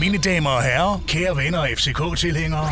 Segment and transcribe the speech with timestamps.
[0.00, 2.68] Mine damer og herrer, kære venner og FCK-tilhængere.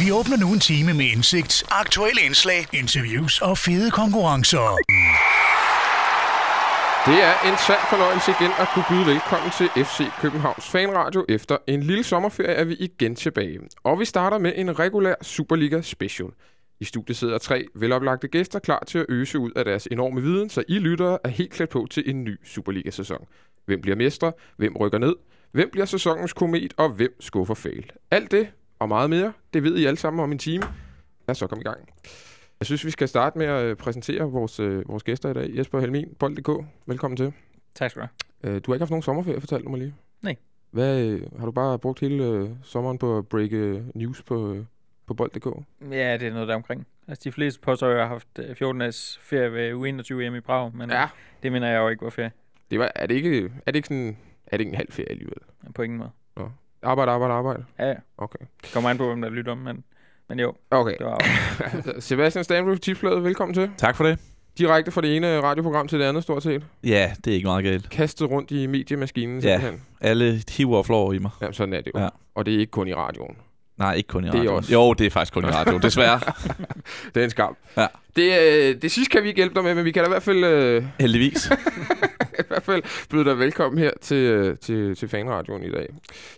[0.00, 4.66] Vi åbner nu en time med indsigt, aktuelle indslag, interviews og fede konkurrencer.
[7.06, 11.24] Det er en sand fornøjelse igen at kunne byde velkommen til FC Københavns Fanradio.
[11.28, 13.58] Efter en lille sommerferie er vi igen tilbage.
[13.84, 16.28] Og vi starter med en regulær Superliga Special.
[16.80, 20.50] I studiet sidder tre veloplagte gæster klar til at øse ud af deres enorme viden,
[20.50, 23.24] så I lyttere er helt klædt på til en ny Superliga-sæson.
[23.66, 24.32] Hvem bliver mestre?
[24.56, 25.14] Hvem rykker ned?
[25.54, 26.74] Hvem bliver sæsonens komet?
[26.76, 27.90] Og hvem skuffer fail?
[28.10, 28.48] Alt det
[28.78, 30.62] og meget mere, det ved I alle sammen om en time.
[30.62, 31.88] Lad os så komme i gang.
[32.60, 35.50] Jeg synes, vi skal starte med at øh, præsentere vores, øh, vores gæster i dag.
[35.56, 36.64] Jesper Helmin, Bold.dk.
[36.86, 37.32] Velkommen til.
[37.74, 38.08] Tak skal du
[38.42, 38.54] have.
[38.54, 39.94] Øh, du har ikke haft nogen sommerferie, fortalte du mig lige.
[40.22, 40.36] Nej.
[40.70, 44.52] Hvad, øh, har du bare brugt hele øh, sommeren på at break øh, news på,
[44.54, 44.64] øh,
[45.06, 45.46] på Bold.dk?
[45.90, 46.86] Ja, det er noget der omkring.
[47.08, 49.72] Altså, de fleste påstår, at jeg har haft øh, 14 dages ferie ved
[50.12, 51.08] U21 hjemme i Prag, men Ja.
[51.42, 52.32] det mener jeg jo ikke var ferie.
[52.70, 54.16] Det var, er, det ikke, er det ikke sådan...
[54.46, 55.36] Er det ikke en halv ferie alligevel?
[55.74, 56.10] På ingen måde.
[56.82, 57.64] Arbejde, arbejde, arbejde.
[57.78, 57.94] Ja, ja.
[58.18, 58.38] Okay.
[58.72, 59.84] Kommer an på, hvem der lytter om, men,
[60.28, 60.94] men jo, Okay.
[60.98, 61.20] det var
[62.00, 63.70] Sebastian Stanley, tipsbladet, velkommen til.
[63.76, 64.18] Tak for det.
[64.58, 66.64] Direkte fra det ene radioprogram til det andet, stort set.
[66.84, 67.90] Ja, det er ikke meget galt.
[67.90, 69.60] Kastet rundt i mediemaskinen, Ja.
[69.60, 69.86] simpelthen.
[70.00, 71.30] Alle hiver og flår i mig.
[71.42, 72.00] Ja, sådan er det jo.
[72.00, 72.08] Ja.
[72.34, 73.36] Og det er ikke kun i radioen.
[73.76, 74.56] Nej, ikke kun i Det er radioen.
[74.56, 76.20] også- Jo, det er faktisk kun i radioen, desværre.
[77.14, 77.56] Det er en skam.
[77.76, 77.86] Ja.
[78.16, 78.22] Det,
[78.72, 80.22] øh, det sidste kan vi ikke hjælpe dig med, men vi kan da i hvert
[80.22, 81.50] fald, øh, Heldigvis.
[82.40, 85.88] i hvert fald byde dig velkommen her til, øh, til, til Fanradioen i dag.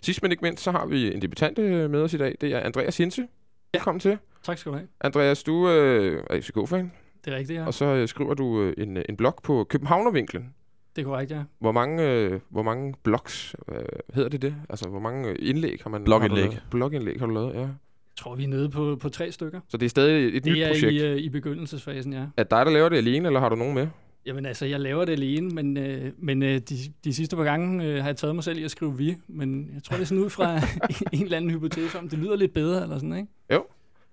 [0.03, 2.35] Sidst men ikke mindst, så har vi en debutant øh, med os i dag.
[2.41, 3.27] Det er Andreas Hinse.
[3.73, 4.17] Velkommen til.
[4.43, 4.87] Tak skal du have.
[5.01, 6.91] Andreas, du øh, er FCK-fan,
[7.25, 7.65] Det er rigtigt, ja.
[7.65, 10.53] og så øh, skriver du øh, en, en blog på Københavnervinklen.
[10.97, 11.43] Det er korrekt, ja.
[11.59, 13.75] Hvor mange, øh, hvor mange blogs, øh,
[14.13, 14.55] hedder det det?
[14.69, 16.03] Altså, hvor mange øh, indlæg har man?
[16.03, 16.43] Blogindlæg.
[16.43, 16.63] Har du lavet?
[16.71, 17.59] Blogindlæg har du lavet, ja.
[17.59, 17.69] Jeg
[18.17, 19.59] tror, vi er nede på, på tre stykker.
[19.67, 20.93] Så det er stadig et nyt Det er projekt.
[20.93, 22.19] i, uh, i begyndelsesfasen, ja.
[22.37, 23.87] Er det dig, der laver det alene, eller har du nogen med?
[24.25, 27.85] Jamen altså, jeg laver det alene, men, øh, men øh, de, de sidste par gange
[27.85, 29.15] øh, har jeg taget mig selv i at skrive vi.
[29.27, 30.55] Men jeg tror, det er sådan ud fra
[31.13, 33.27] en eller anden hypotese om, det lyder lidt bedre, eller sådan, ikke?
[33.53, 33.65] Jo.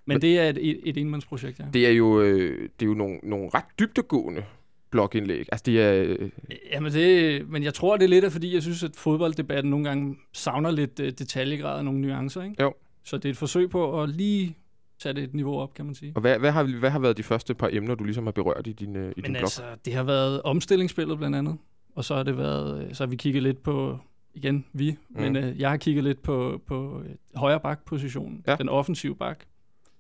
[0.07, 1.65] Men, Men- det er et, et, enmandsprojekt, ja.
[1.73, 4.45] Det er jo, øh, det er jo nogle, nogle ret dybdegående
[4.95, 5.47] blogindlæg.
[5.53, 6.17] Altså, det er...
[6.19, 6.31] Øh,
[6.73, 9.89] Jamen det, men jeg tror, det er lidt af, fordi jeg synes, at fodbolddebatten nogle
[9.89, 12.63] gange savner lidt øh, detaljegrad og nogle nuancer, ikke?
[12.63, 12.75] Jo.
[13.05, 14.57] Så det er et forsøg på at lige
[14.99, 16.13] tage det et niveau op, kan man sige.
[16.15, 18.67] og hvad, hvad, har, hvad har været de første par emner, du ligesom har berørt
[18.67, 19.41] i din, øh, i din Men blog?
[19.41, 21.57] altså, det har været omstillingsspillet blandt andet.
[21.95, 23.99] Og så har det været, så har vi kigget lidt på,
[24.35, 25.21] igen, vi, mm.
[25.21, 27.03] men øh, jeg har kigget lidt på, på
[27.35, 28.57] højre bak-positionen, ja.
[28.57, 29.45] den offensive bak,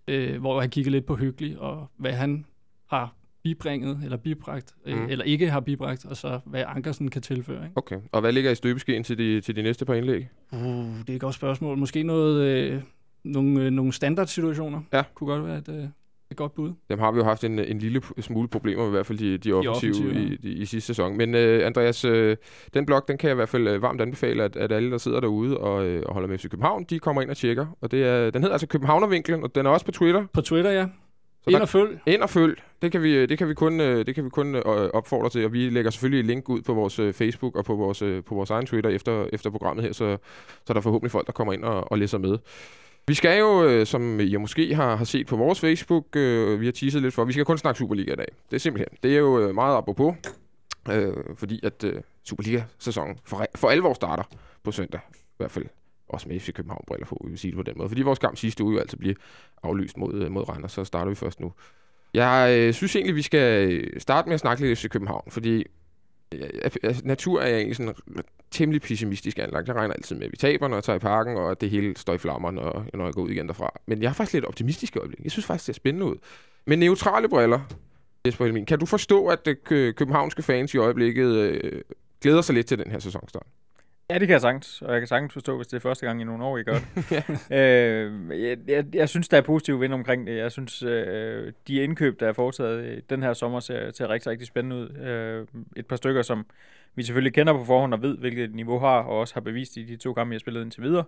[0.09, 2.44] øh, hvor jeg har kigget lidt på Hyggelig, og hvad han
[2.87, 5.06] har bibringet, eller bibragt, øh, Mm.
[5.10, 7.62] eller ikke har bibragt, og så hvad Ankersen kan tilføre.
[7.65, 7.72] Ikke?
[7.77, 7.97] Okay.
[8.12, 10.28] Og hvad ligger i støbeskeen til de, til de næste par indlæg?
[10.53, 11.78] Uh, det er et godt spørgsmål.
[11.78, 12.81] Måske noget, øh,
[13.25, 15.03] nogle, øh, nogle standardsituationer Ja.
[15.15, 15.84] kunne godt være et, øh,
[16.31, 16.72] et godt bud.
[16.91, 19.38] Dem har vi jo haft en, en lille smule problemer med, i hvert fald de,
[19.38, 21.16] de offensive, offensive, i, i, i sidste sæson.
[21.16, 22.37] Men øh, Andreas, øh,
[22.75, 24.99] den blog, den kan jeg i hvert fald øh, varmt anbefale, at, at alle, der
[24.99, 27.66] sidder derude og, øh, og holder med FC København, de kommer ind og tjekker.
[27.81, 30.27] Og det er, den hedder altså Københavnervinklen, og den er også på Twitter.
[30.33, 30.87] På Twitter, ja.
[31.44, 32.00] Så Ind og følg.
[32.06, 32.62] Ind og følg.
[32.82, 35.44] Det kan vi, det kan vi kun, øh, det kan vi kun øh, opfordre til,
[35.44, 38.25] og vi lægger selvfølgelig et link ud på vores øh, Facebook og på vores, øh,
[38.25, 40.16] på vores egen Twitter efter, efter programmet her, så,
[40.65, 42.38] så er der forhåbentlig folk, der kommer ind og, og læser med.
[43.09, 46.65] Vi skal jo, øh, som I måske har, har set på vores Facebook, øh, vi
[46.65, 48.28] har teaset lidt for, vi skal kun snakke Superliga i dag.
[48.50, 50.15] Det er simpelthen, det er jo øh, meget apropos,
[50.91, 54.22] øh, fordi at øh, Superliga-sæsonen for, for alvor starter
[54.62, 55.66] på søndag, i hvert fald
[56.09, 57.88] også med FC København briller på, vi vil sige det på den måde.
[57.88, 59.15] Fordi vores kamp sidste uge jo altså bliver
[59.62, 61.53] aflyst mod, øh, mod Randers, så starter vi først nu.
[62.15, 65.65] Jeg øh, synes egentlig, vi skal øh, starte med at snakke lidt FC København, fordi
[66.32, 67.94] øh, natur er jeg egentlig sådan
[68.50, 69.69] temmelig pessimistisk anlagt.
[69.69, 71.70] Jeg regner altid med, at vi taber, når jeg tager i parken, og at det
[71.70, 73.81] hele står i flammer, når, når jeg går ud igen derfra.
[73.86, 75.25] Men jeg er faktisk lidt optimistisk i øjeblikket.
[75.25, 76.16] Jeg synes faktisk, det er spændende ud.
[76.66, 77.60] Men neutrale briller,
[78.26, 81.82] Jesper Helmin, kan du forstå, at øh, københavnske fans i øjeblikket øh,
[82.21, 83.47] glæder sig lidt til den her sæsonstart?
[84.10, 86.20] Ja, det kan jeg sagtens, og jeg kan sagtens forstå, hvis det er første gang
[86.20, 86.88] i nogle år, I gør det.
[87.59, 90.37] øh, jeg, jeg, jeg synes, der er positiv vind omkring det.
[90.37, 94.47] Jeg synes, øh, de indkøb, der er foretaget den her sommer, ser, ser rigtig, rigtig
[94.47, 94.91] spændende ud.
[94.97, 96.47] Øh, et par stykker, som
[96.94, 99.82] vi selvfølgelig kender på forhånd og ved, hvilket niveau har, og også har bevist i
[99.82, 101.04] de to kampe, jeg har spillet indtil videre.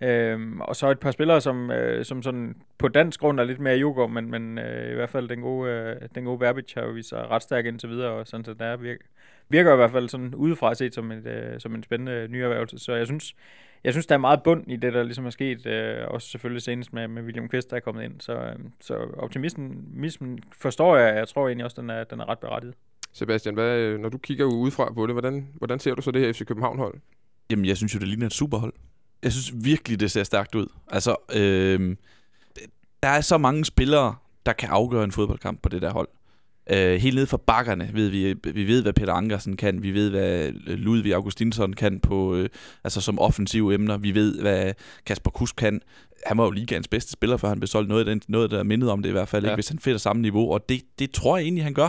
[0.00, 3.60] Øhm, og så et par spillere, som, øh, som sådan på dansk grund er lidt
[3.60, 6.82] mere yoghurt, men, men øh, i hvert fald den gode, øh, den gode Verbic har
[6.82, 9.04] jo vist sig ret stærk indtil videre, og sådan, så der virker,
[9.48, 12.78] virker i hvert fald sådan udefra set som, et, øh, som en spændende nyerhvervelse.
[12.78, 13.34] Så jeg synes,
[13.84, 16.62] jeg synes, der er meget bund i det, der ligesom er sket, øh, også selvfølgelig
[16.62, 18.20] senest med, med William Kvist, der er kommet ind.
[18.20, 22.38] Så, øh, så optimismen forstår jeg, jeg tror egentlig også, den er, den er ret
[22.38, 22.74] berettiget.
[23.12, 26.20] Sebastian, hvad, øh, når du kigger udefra på det, hvordan, hvordan ser du så det
[26.20, 26.94] her FC København-hold?
[27.50, 28.72] Jamen, jeg synes jo, det ligner et superhold.
[29.22, 30.66] Jeg synes virkelig, det ser stærkt ud.
[30.88, 31.96] Altså, øh,
[33.02, 34.16] der er så mange spillere,
[34.46, 36.08] der kan afgøre en fodboldkamp på det der hold.
[36.72, 39.82] Øh, helt ned fra bakkerne ved vi, vi ved, hvad Peter Ankersen kan.
[39.82, 42.48] Vi ved, hvad Ludvig Augustinsson kan på, øh,
[42.84, 43.96] altså som offensive emner.
[43.96, 44.72] Vi ved, hvad
[45.06, 45.80] Kasper Kusk kan.
[46.26, 47.88] Han var jo ligaens bedste spiller, før han blev solgt.
[47.88, 49.50] Noget, af den, noget der er mindet om det i hvert fald, ja.
[49.50, 49.56] ikke?
[49.56, 50.52] hvis han finder samme niveau.
[50.52, 51.88] Og det, det tror jeg egentlig, han gør.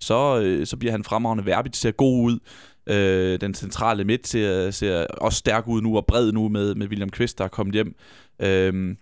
[0.00, 2.38] Så, øh, så bliver han fremragende Verbit ser god ud.
[2.86, 6.86] Øh, den centrale midt ser, ser også stærk ud nu og bred nu med, med
[6.86, 7.94] William Kvist, der er kommet hjem.
[8.42, 8.96] Øh,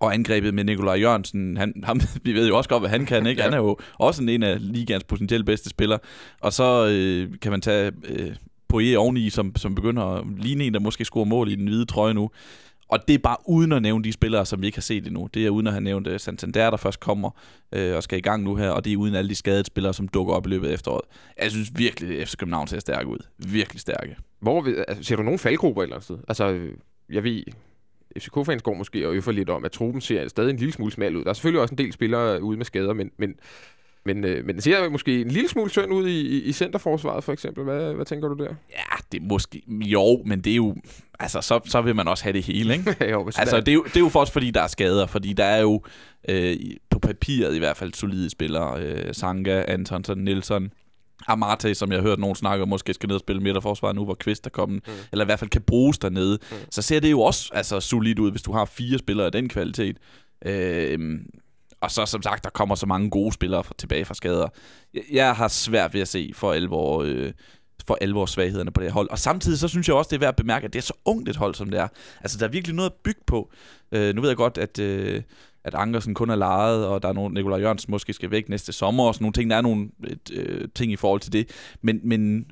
[0.00, 3.26] og angrebet med Nikolaj Jørgensen, han, ham, vi ved jo også godt, hvad han kan,
[3.26, 3.42] ikke?
[3.48, 5.98] Han er jo også en af ligaens potentielt bedste spillere.
[6.40, 8.34] Og så øh, kan man tage øh,
[8.68, 11.84] Poirier oveni, som, som begynder at ligne en, der måske scorer mål i den hvide
[11.84, 12.30] trøje nu.
[12.88, 15.28] Og det er bare uden at nævne de spillere, som vi ikke har set endnu.
[15.34, 17.30] Det er uden at have nævnt uh, Santander, der først kommer
[17.72, 18.70] øh, og skal i gang nu her.
[18.70, 21.04] Og det er uden alle de skadede spillere, som dukker op i løbet af efteråret.
[21.42, 23.18] Jeg synes virkelig, at FC København ser stærke ud.
[23.38, 24.16] Virkelig stærke.
[24.40, 26.18] Hvor, altså, ser du nogen faldgrupper eller sted?
[26.28, 26.58] Altså,
[27.10, 27.42] jeg ved,
[28.20, 31.16] FCK-fans går måske og øffer lidt om, at truppen ser stadig en lille smule smal
[31.16, 31.24] ud.
[31.24, 33.34] Der er selvfølgelig også en del spillere ude med skader, men, men,
[34.04, 37.32] men, øh, men det ser måske en lille smule tynd ud i, i, centerforsvaret, for
[37.32, 37.64] eksempel.
[37.64, 38.54] Hvad, hvad tænker du der?
[38.70, 39.62] Ja, det måske...
[39.68, 40.76] Jo, men det er jo...
[41.20, 42.96] Altså, så, så vil man også have det hele, ikke?
[43.12, 45.32] jo, altså, det er, jo, det er jo for os, fordi der er skader, fordi
[45.32, 45.82] der er jo
[46.28, 46.56] øh,
[46.90, 48.82] på papiret i hvert fald solide spillere.
[48.82, 50.72] Øh, Sanka, Antonsen, Nielsen,
[51.28, 54.04] Amate, som jeg har hørt nogen snakke om, måske skal ned og spille midterforsvar nu,
[54.04, 54.92] hvor Kvist er kommet, mm.
[55.12, 56.56] eller i hvert fald kan bruges dernede, mm.
[56.70, 59.48] så ser det jo også altså, solidt ud, hvis du har fire spillere af den
[59.48, 59.96] kvalitet.
[60.46, 61.20] Øh,
[61.80, 64.48] og så som sagt, der kommer så mange gode spillere tilbage fra skader.
[64.94, 67.32] Jeg, jeg har svært ved at se for alvor, øh,
[67.86, 69.10] for alvor svaghederne på det her hold.
[69.10, 70.94] Og samtidig så synes jeg også, det er værd at bemærke, at det er så
[71.04, 71.88] ungt et hold, som det er.
[72.20, 73.50] Altså, der er virkelig noget at bygge på.
[73.92, 74.78] Øh, nu ved jeg godt, at...
[74.78, 75.22] Øh,
[75.68, 78.72] at Ankersen kun er lejet, og der er nogle, Nikolaj Jørgensen måske skal væk næste
[78.72, 79.50] sommer, og sådan nogle ting.
[79.50, 81.50] Der er nogle et, øh, ting i forhold til det.
[81.82, 82.46] Men, men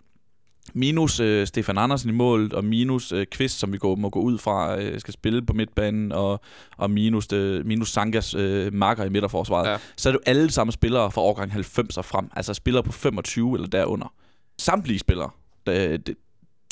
[0.75, 4.21] minus øh, Stefan Andersen i målet, og minus øh, Kvist, som vi går, må gå
[4.21, 6.41] ud fra, øh, skal spille på midtbanen, og,
[6.77, 9.77] og minus, øh, minus Sankas øh, marker i midterforsvaret, ja.
[9.97, 12.31] så er det jo alle samme spillere fra årgang 90 og frem.
[12.37, 14.15] Altså spillere på 25 eller derunder.
[14.59, 15.31] Samtlige spillere,
[15.67, 16.15] der, de,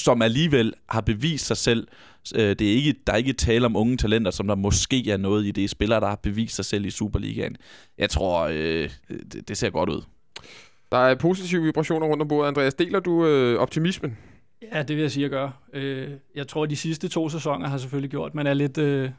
[0.00, 1.88] som alligevel har bevist sig selv.
[2.35, 5.17] Øh, det er ikke, der er ikke tale om unge talenter, som der måske er
[5.17, 5.70] noget i det.
[5.70, 7.56] Spillere, der har bevist sig selv i Superligaen.
[7.99, 8.91] Jeg tror, øh,
[9.32, 10.02] det, det ser godt ud.
[10.93, 12.49] Der er positive vibrationer rundt om bordet.
[12.49, 14.19] Andreas, deler du øh, optimismen?
[14.73, 15.62] Ja, det vil jeg sige, at jeg gør.
[15.73, 18.79] Øh, jeg tror, at de sidste to sæsoner har selvfølgelig gjort, at man er lidt...
[18.79, 19.11] Øh,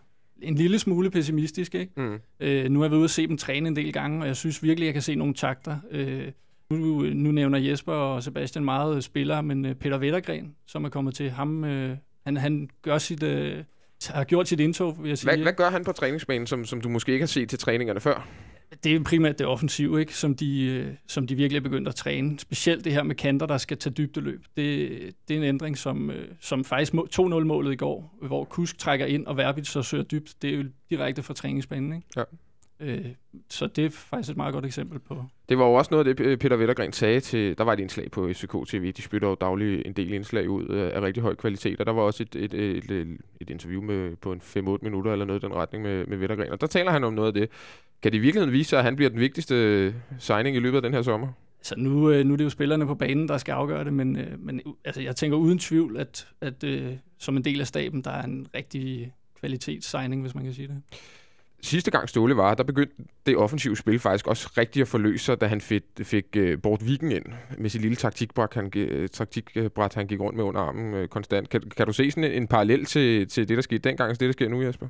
[0.41, 1.91] en lille smule pessimistisk, ikke?
[1.97, 2.19] Mm.
[2.39, 4.63] Øh, nu har vi ude at se dem træne en del gange, og jeg synes
[4.63, 5.77] virkelig, at jeg kan se nogle takter.
[5.91, 6.31] Øh,
[6.69, 11.15] nu, nu nævner Jesper og Sebastian meget spillere, men øh, Peter Vettergren, som er kommet
[11.15, 13.63] til ham, øh, han, han gør sit, øh,
[14.07, 15.29] har gjort sit indtog, vil jeg sige.
[15.29, 17.99] Hvad, hvad gør han på træningsbanen, som, som du måske ikke har set til træningerne
[17.99, 18.27] før?
[18.83, 20.13] Det er primært det offensive, ikke?
[20.13, 22.39] Som, de, øh, som de virkelig er begyndt at træne.
[22.39, 24.45] Specielt det her med kanter, der skal tage dybdeløb.
[24.57, 24.89] Det,
[25.27, 29.25] det er en ændring, som, øh, som faktisk 2-0-målet i går, hvor Kusk trækker ind,
[29.25, 30.33] og Verbit så søger dybt.
[30.41, 31.93] Det er jo direkte fra træningsbanen.
[31.93, 32.07] Ikke?
[32.17, 32.23] Ja.
[32.79, 33.05] Øh,
[33.49, 35.25] så det er faktisk et meget godt eksempel på.
[35.49, 38.11] Det var jo også noget af det, Peter Vettergren sagde til, der var et indslag
[38.11, 41.79] på SK TV, de spytter jo dagligt en del indslag ud af rigtig høj kvalitet,
[41.79, 45.11] og der var også et, et, et, et, et interview med, på en 5-8 minutter
[45.11, 47.33] eller noget i den retning med, med Vettergren, og der taler han om noget af
[47.33, 47.49] det.
[48.01, 50.81] Kan det i virkeligheden vise sig, at han bliver den vigtigste signing i løbet af
[50.81, 51.27] den her sommer?
[51.61, 54.15] Så nu, øh, nu er det jo spillerne på banen, der skal afgøre det, men,
[54.15, 58.01] øh, men altså, jeg tænker uden tvivl, at, at uh, som en del af staben,
[58.01, 60.81] der er en rigtig kvalitetssigning, hvis man kan sige det
[61.65, 62.95] sidste gang Ståle var, der begyndte
[63.25, 66.85] det offensive spil faktisk også rigtig at forløse sig, da han fik, fik uh, Bort
[66.85, 67.25] Viking ind
[67.57, 71.49] med sit lille taktikbræt, han, uh, taktikbræt, han gik rundt med under armen uh, konstant.
[71.49, 74.19] Kan, kan du se sådan en, en parallel til, til det, der skete dengang, og
[74.19, 74.87] det, der sker nu, Jesper?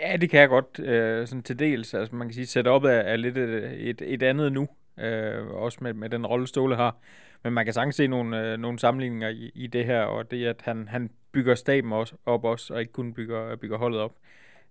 [0.00, 1.94] Ja, det kan jeg godt uh, sådan til dels.
[1.94, 5.62] Altså, man kan sige, at op er, er lidt et, et, et andet nu, uh,
[5.62, 6.96] også med, med den rolle Ståle har.
[7.44, 10.46] Men man kan sagtens se nogle, uh, nogle sammenligninger i, i det her, og det
[10.46, 14.12] at han, han bygger staben også, op også, og ikke kun bygger, bygger holdet op.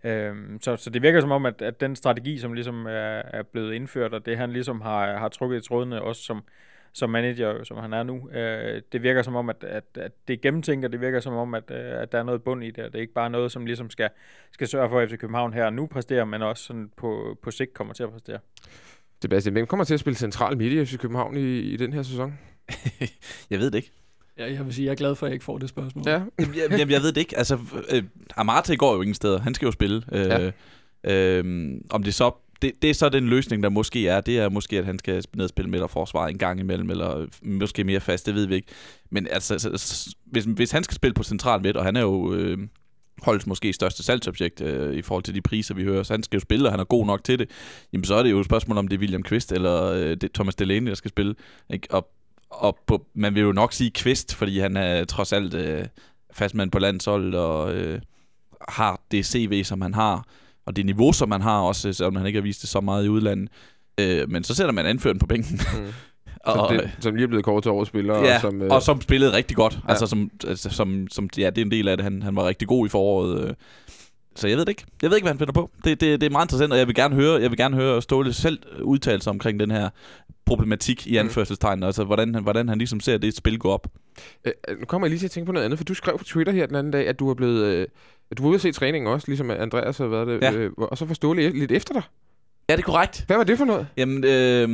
[0.03, 3.43] Øhm, så, så det virker som om, at, at den strategi, som ligesom er, er
[3.43, 6.43] blevet indført, og det han ligesom har, har trukket i trådene, også som,
[6.93, 10.33] som manager, som han er nu, øh, det virker som om, at, at, at det
[10.33, 12.71] er gennemtænkt, og det virker som om, at, øh, at der er noget bund i
[12.71, 14.09] det, og det er ikke bare noget, som ligesom skal,
[14.51, 17.73] skal sørge for, at FC København her nu præsterer, men også sådan på, på sigt
[17.73, 18.39] kommer til at præstere.
[19.21, 22.03] Sebastian, hvem kommer til at spille central midt i FC København i, i den her
[22.03, 22.39] sæson?
[23.49, 23.91] jeg ved det ikke.
[24.39, 26.03] Ja, jeg vil sige, jeg er glad for, at jeg ikke får det spørgsmål.
[26.07, 26.11] Ja.
[26.39, 27.37] jamen, jeg, jeg ved det ikke.
[27.37, 27.57] Altså,
[27.91, 28.03] øh,
[28.37, 29.39] Amarte går jo ingen steder.
[29.39, 30.03] Han skal jo spille.
[30.11, 30.51] Øh,
[31.03, 31.39] ja.
[31.39, 32.31] øh, om det så
[32.61, 34.21] det, det er så den løsning, der måske er.
[34.21, 37.83] Det er måske, at han skal ned og spille forsvar en gang imellem, eller måske
[37.83, 38.67] mere fast, det ved vi ikke.
[39.11, 39.69] Men altså,
[40.25, 42.57] hvis, hvis han skal spille på central midt, og han er jo øh,
[43.21, 46.37] holdets måske største salgsobjekt øh, i forhold til de priser, vi hører, så han skal
[46.37, 47.49] jo spille, og han er god nok til det,
[47.93, 50.31] jamen så er det jo et spørgsmål, om det er William Kvist eller øh, det
[50.33, 51.35] Thomas Delaney, der skal spille.
[51.69, 51.87] Ikke?
[51.91, 52.09] Og
[52.49, 55.85] og på, man vil jo nok sige Kvist, fordi han er trods alt øh,
[56.33, 58.01] fastmand på landsholdet og øh,
[58.69, 60.25] har det CV, som han har,
[60.65, 63.05] og det niveau, som han har, også selvom han ikke har vist det så meget
[63.05, 63.49] i udlandet.
[63.99, 65.59] Øh, men så sætter man anføren på bænken.
[65.79, 65.87] Mm.
[66.45, 68.17] og, som, det, som lige er blevet kort til overspiller.
[68.17, 69.79] Ja, og, som, øh, og som spillede rigtig godt.
[69.83, 69.89] Ja.
[69.89, 72.03] Altså, som, altså, som, som, ja, det er en del af det.
[72.03, 73.47] Han, han var rigtig god i foråret.
[73.47, 73.53] Øh.
[74.35, 74.85] Så jeg ved det ikke.
[75.01, 75.71] Jeg ved ikke, hvad han finder på.
[75.83, 78.01] Det, det, det er meget interessant, og jeg vil gerne høre, jeg vil gerne høre
[78.01, 79.89] Ståle selv udtale sig omkring den her
[80.45, 81.17] problematik i mm.
[81.17, 81.79] anførselstegn.
[81.79, 81.83] Mm.
[81.83, 83.87] Altså, hvordan, han, hvordan han ligesom ser det spil gå op.
[84.45, 86.23] Øh, nu kommer jeg lige til at tænke på noget andet, for du skrev på
[86.23, 87.65] Twitter her den anden dag, at du har blevet...
[87.65, 87.87] Øh,
[88.37, 90.41] du var ude at se træningen også, ligesom Andreas har været det.
[90.41, 90.51] Ja.
[90.53, 92.03] Øh, og så får Ståle lidt efter dig.
[92.69, 93.23] Ja, det er korrekt.
[93.27, 93.87] Hvad var det for noget?
[93.97, 94.69] Jamen, øh,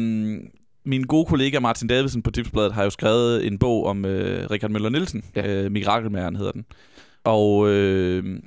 [0.86, 4.72] min gode kollega Martin Davidsen på Tipsbladet har jo skrevet en bog om øh, Richard
[4.72, 5.24] Møller Nielsen.
[5.36, 5.64] Ja.
[5.64, 6.66] Øh, Mirakelmæren hedder den.
[7.24, 8.40] Og, øh,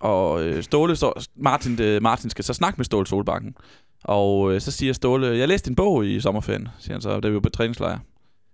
[0.00, 3.56] og øh, Ståle, så, Martin, øh, Martin skal så snakke med Ståle Solbakken.
[4.04, 7.28] Og øh, så siger Ståle, jeg læste en bog i sommerferien, siger han så, da
[7.28, 7.98] vi var på træningslejr.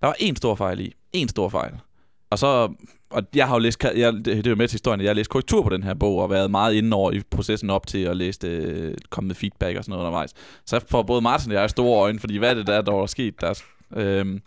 [0.01, 0.95] Der var en stor fejl i.
[1.13, 1.73] En stor fejl.
[2.31, 2.73] Og så,
[3.11, 5.15] og jeg har jo læst, jeg, det, det er jo med til historien, jeg har
[5.15, 7.99] læst korrektur på den her bog, og været meget inde over i processen op til
[7.99, 10.31] at læse det, komme med feedback og sådan noget undervejs.
[10.67, 13.07] Så får både Martin og jeg store øjne, fordi hvad er det der, der er
[13.07, 13.41] sket?
[13.41, 13.63] Der,
[13.97, 14.43] øhm,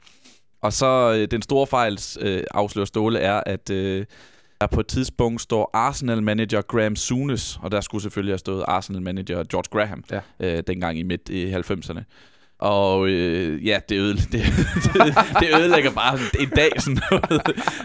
[0.62, 4.06] og så øh, den store fejl, øh, afslører Ståle, er, at øh,
[4.62, 9.44] der på et tidspunkt står Arsenal-manager Graham Souness, og der skulle selvfølgelig have stået Arsenal-manager
[9.44, 10.20] George Graham, ja.
[10.40, 12.04] øh, dengang i midt i 90'erne.
[12.60, 14.32] Og øh, ja, det, øde, det,
[14.84, 17.42] det, det ødelægger bare en dag sådan noget.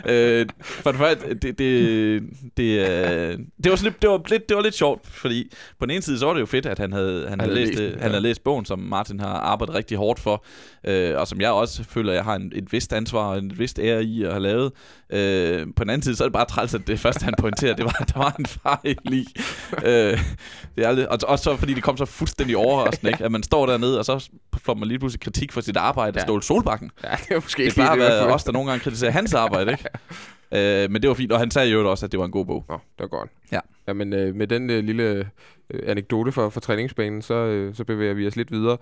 [0.40, 2.22] øh, for det første, det, det,
[2.56, 5.90] det, øh, det, var lidt, det, var lidt, det var lidt sjovt, fordi på den
[5.90, 7.96] ene side, så var det jo fedt, at han havde, han, han havde, læst, læst,
[8.00, 10.44] han havde læst bogen, som Martin har arbejdet rigtig hårdt for,
[10.84, 13.58] øh, og som jeg også føler, at jeg har en, et vist ansvar og en
[13.58, 14.72] vist ære i at have lavet.
[15.10, 17.74] Øh, på den anden side, så er det bare træls, at det første, han pointerer,
[17.74, 19.26] det var, at der var en fejl i.
[19.84, 20.18] Øh,
[20.76, 23.24] det er aldrig, og også så, fordi det kom så fuldstændig overraskende, ikke?
[23.24, 24.30] at man står dernede, og så
[24.62, 26.24] får man lige pludselig kritik for sit arbejde, ja.
[26.24, 26.90] Ståle Solbakken.
[27.04, 29.72] Ja, det er måske det er bare været os, der nogle gange kritiserer hans arbejde,
[29.72, 29.84] ikke?
[30.84, 32.46] øh, men det var fint, og han sagde jo også, at det var en god
[32.46, 32.64] bog.
[32.68, 33.30] Nå, det var godt.
[33.52, 33.60] Ja.
[33.88, 35.28] ja men øh, med den øh, lille
[35.70, 38.76] øh, anekdote for, for træningsbanen, så, øh, så bevæger vi os lidt videre.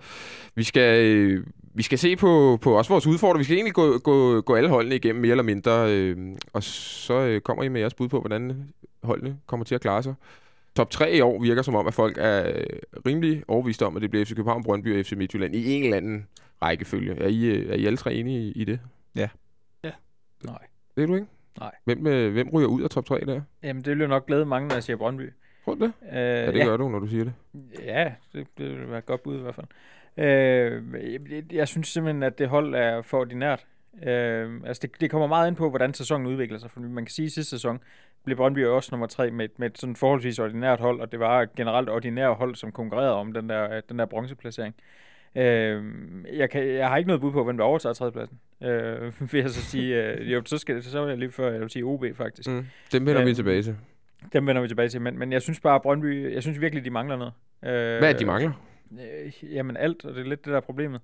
[0.55, 1.45] Vi skal, øh,
[1.79, 3.37] vi skal se på, på også vores udfordringer.
[3.37, 5.91] Vi skal egentlig gå, gå, gå alle holdene igennem, mere eller mindre.
[5.91, 6.17] Øh,
[6.53, 10.03] og så øh, kommer I med jeres bud på, hvordan holdene kommer til at klare
[10.03, 10.13] sig
[10.75, 12.63] top 3 i år virker som om, at folk er øh,
[13.05, 15.97] rimelig overvist om, at det bliver FC København, Brøndby og FC Midtjylland i en eller
[15.97, 16.27] anden
[16.61, 17.15] rækkefølge.
[17.15, 18.79] Er I, øh, er I alle tre enige i, i det?
[19.15, 19.29] Ja.
[19.83, 19.91] Ja.
[20.45, 20.59] Nej.
[20.95, 21.27] Det er du ikke?
[21.59, 21.71] Nej.
[21.85, 23.41] Hvem, øh, hvem ryger ud af top 3 der?
[23.63, 25.29] Jamen, det vil jo nok glæde mange, når jeg siger Brøndby.
[25.69, 25.93] Tror du det?
[26.11, 26.65] Øh, ja, det ja.
[26.65, 27.33] gør du, når du siger det.
[27.85, 29.67] Ja, det, det vil være et godt bud i hvert fald.
[30.17, 30.83] Øh,
[31.31, 33.65] jeg, jeg synes simpelthen, at det hold er for ordinært.
[34.03, 36.71] Øh, altså det, det kommer meget ind på, hvordan sæsonen udvikler sig.
[36.71, 37.79] For man kan sige, at sidste sæson
[38.23, 41.47] blev Brøndby også nummer tre med, med et sådan forholdsvis ordinært hold, og det var
[41.55, 44.75] generelt ordinært hold, som konkurrerede om den der, den der bronzeplacering.
[45.35, 45.83] Øh,
[46.33, 48.39] jeg, kan, jeg har ikke noget bud på, hvem der overtager tredjepladsen.
[48.63, 51.61] Øh, vil jeg så sige, øh, jo, så, skal, så er jeg lige før, jeg
[51.61, 52.49] vil sige OB faktisk.
[52.49, 53.75] Mm, dem vender øh, vi tilbage til.
[54.33, 56.85] Dem vender vi tilbage til, men, men jeg synes bare, at Brøndby, jeg synes virkelig,
[56.85, 57.33] de mangler noget.
[57.63, 58.51] Øh, Hvad er de mangler?
[58.91, 61.01] Øh, jamen alt, og det er lidt det der problemet.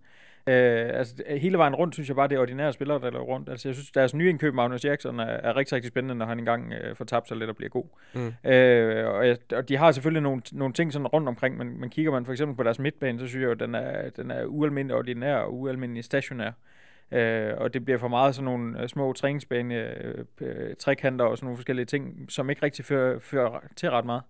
[0.48, 3.50] Øh, altså, hele vejen rundt synes jeg bare, det er ordinære spillere, der løber rundt.
[3.50, 6.40] Altså, jeg synes, deres nye indkøb, Magnus Jackson, er, er rigtig, rigtig spændende, når han
[6.40, 7.86] engang øh, får tabt sig lidt og bliver god.
[8.14, 8.52] Mm.
[8.52, 11.90] Øh, og, jeg, og, de har selvfølgelig nogle, nogle ting sådan rundt omkring, men, men
[11.90, 14.46] kigger man for eksempel på deres midtbane, så synes jeg jo, den er, den er
[14.46, 16.48] ualmindelig ordinær og ualmindelig stationær.
[16.48, 16.54] Øh,
[17.58, 21.46] og det bliver for meget sådan nogle øh, små træningsbane, øh, øh, trekanter og sådan
[21.46, 24.22] nogle forskellige ting, som ikke rigtig fører, fører til ret meget.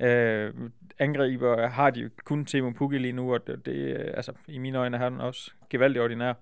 [0.00, 0.54] Øh,
[0.98, 4.96] angriber har de kun Timo Pukki lige nu, og det, det, altså, i mine øjne
[4.96, 6.32] er han også gevaldigt ordinær.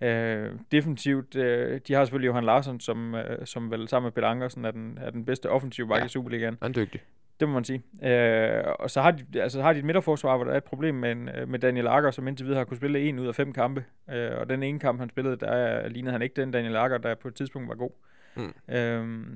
[0.00, 4.28] Øh, defensivt, øh, de har selvfølgelig Johan Larsson, som, øh, som vel sammen med Peter
[4.28, 6.58] Ankersen er den, er den bedste offensive bakke ja, i Superligaen.
[6.62, 7.00] Han er dygtig.
[7.40, 7.82] Det må man sige.
[8.02, 10.94] Øh, og så har, de, altså har de et midterforsvar, hvor der er et problem
[10.94, 13.52] med, en, med Daniel Akker, som indtil videre har kunnet spille en ud af fem
[13.52, 13.84] kampe.
[14.10, 17.14] Øh, og den ene kamp, han spillede, der lignede han ikke den Daniel Akker, der
[17.14, 17.90] på et tidspunkt var god.
[18.36, 18.74] Mm.
[18.74, 19.26] Øh,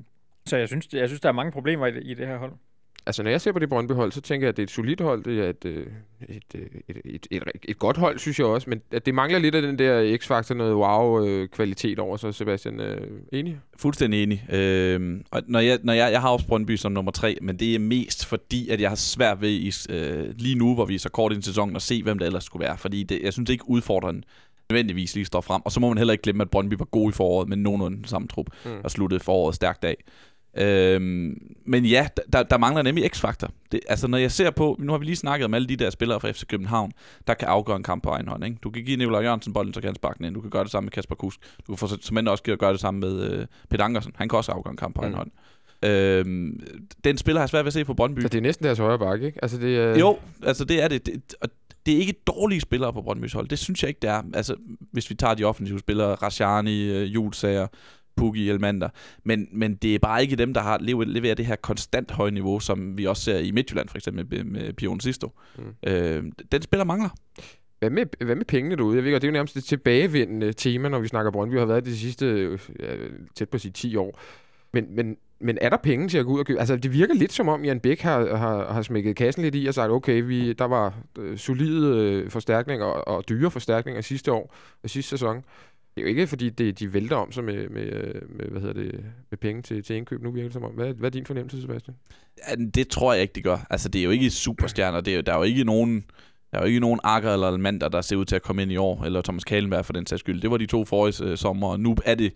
[0.46, 2.52] så jeg synes, jeg synes, der er mange problemer i det, i det her hold
[3.06, 5.00] altså når jeg ser på det Brøndby-hold, så tænker jeg, at det er et solidt
[5.00, 5.24] hold.
[5.24, 5.86] Det er et, øh,
[6.28, 8.70] et, øh, et, et, et, et, et godt hold, synes jeg også.
[8.70, 12.80] Men at det mangler lidt af den der X-faktor, noget wow-kvalitet over sig, Sebastian.
[12.80, 13.58] Øh, enig?
[13.76, 14.52] Fuldstændig enig.
[14.52, 17.74] Øh, og når jeg, når jeg, jeg har også Brøndby som nummer tre, men det
[17.74, 20.98] er mest fordi, at jeg har svært ved i, øh, lige nu, hvor vi er
[20.98, 22.78] så kort i sæsonen, at se, hvem det ellers skulle være.
[22.78, 24.22] Fordi det, jeg synes ikke udfordrende
[24.70, 25.62] nødvendigvis lige står frem.
[25.64, 28.08] Og så må man heller ikke glemme, at Brøndby var god i foråret, men nogenlunde
[28.08, 28.70] samme trup, mm.
[28.84, 29.96] og sluttede foråret stærkt af.
[30.56, 33.50] Øhm, men ja, der, der mangler nemlig x-faktor.
[33.72, 35.90] Det, altså når jeg ser på, nu har vi lige snakket om alle de der
[35.90, 36.92] spillere fra FC København,
[37.26, 38.44] der kan afgøre en kamp på egen hånd.
[38.44, 38.56] Ikke?
[38.62, 40.34] Du kan give Nikolaj Jørgensen bolden, så kan han sparke den ind.
[40.34, 41.38] Du kan gøre det samme med Kasper Kusk.
[41.66, 44.12] Du kan som også gøre det samme med øh, Peter Ankersen.
[44.16, 45.04] Han kan også afgøre en kamp på mm.
[45.04, 45.30] egen hånd.
[45.84, 46.60] Øhm,
[47.04, 48.20] den spiller har svært ved at se på Brøndby.
[48.20, 49.38] Så det er næsten deres højre bakke, ikke?
[49.42, 49.98] Altså, det er...
[49.98, 51.06] Jo, altså det er det.
[51.06, 51.48] det og
[51.86, 53.48] det er ikke dårlige spillere på Brøndby's hold.
[53.48, 54.22] Det synes jeg ikke, det er.
[54.34, 54.56] Altså,
[54.92, 57.66] hvis vi tager de offensive spillere, Rashani, øh, Julsager,
[58.16, 58.88] Pukki Elmander.
[59.24, 62.60] Men, men det er bare ikke dem, der har leveret det her konstant høje niveau,
[62.60, 65.30] som vi også ser i Midtjylland, for eksempel med, med Pion Sisto.
[65.58, 65.90] Mm.
[65.90, 67.08] Øh, den spiller mangler.
[67.78, 68.96] hvad med, hvad med pengene derude?
[68.96, 71.66] Jeg ved godt, det er jo nærmest et tilbagevendende tema, når vi snakker Brøndby, har
[71.66, 72.86] været det de sidste ja,
[73.34, 74.20] tæt på sige 10 år.
[74.72, 76.58] Men, men, men er der penge til at gå ud og købe?
[76.58, 79.66] Altså, det virker lidt som om, Jan Bæk har, har, har smækket kassen lidt i
[79.66, 84.32] og sagt, okay, vi, der var øh, solide øh, forstærkninger og, og dyre forstærkninger sidste
[84.32, 85.44] år og sidste sæson.
[85.94, 88.82] Det er jo ikke, fordi det, de vælter om sig med, med, med, hvad hedder
[88.82, 90.22] det, med penge til, til indkøb.
[90.22, 90.70] Nu virker det som om.
[90.70, 91.96] Hvad, hvad er din fornemmelse, Sebastian?
[92.48, 93.58] Ja, det tror jeg ikke, det gør.
[93.70, 95.00] Altså, det er jo ikke superstjerner.
[95.00, 96.04] Det er, der er jo ikke nogen...
[96.52, 98.72] Der er jo ikke nogen Akker eller Almander, der ser ud til at komme ind
[98.72, 100.40] i år, eller Thomas Kalenberg for den sags skyld.
[100.40, 102.32] Det var de to forrige øh, sommer, og nu er det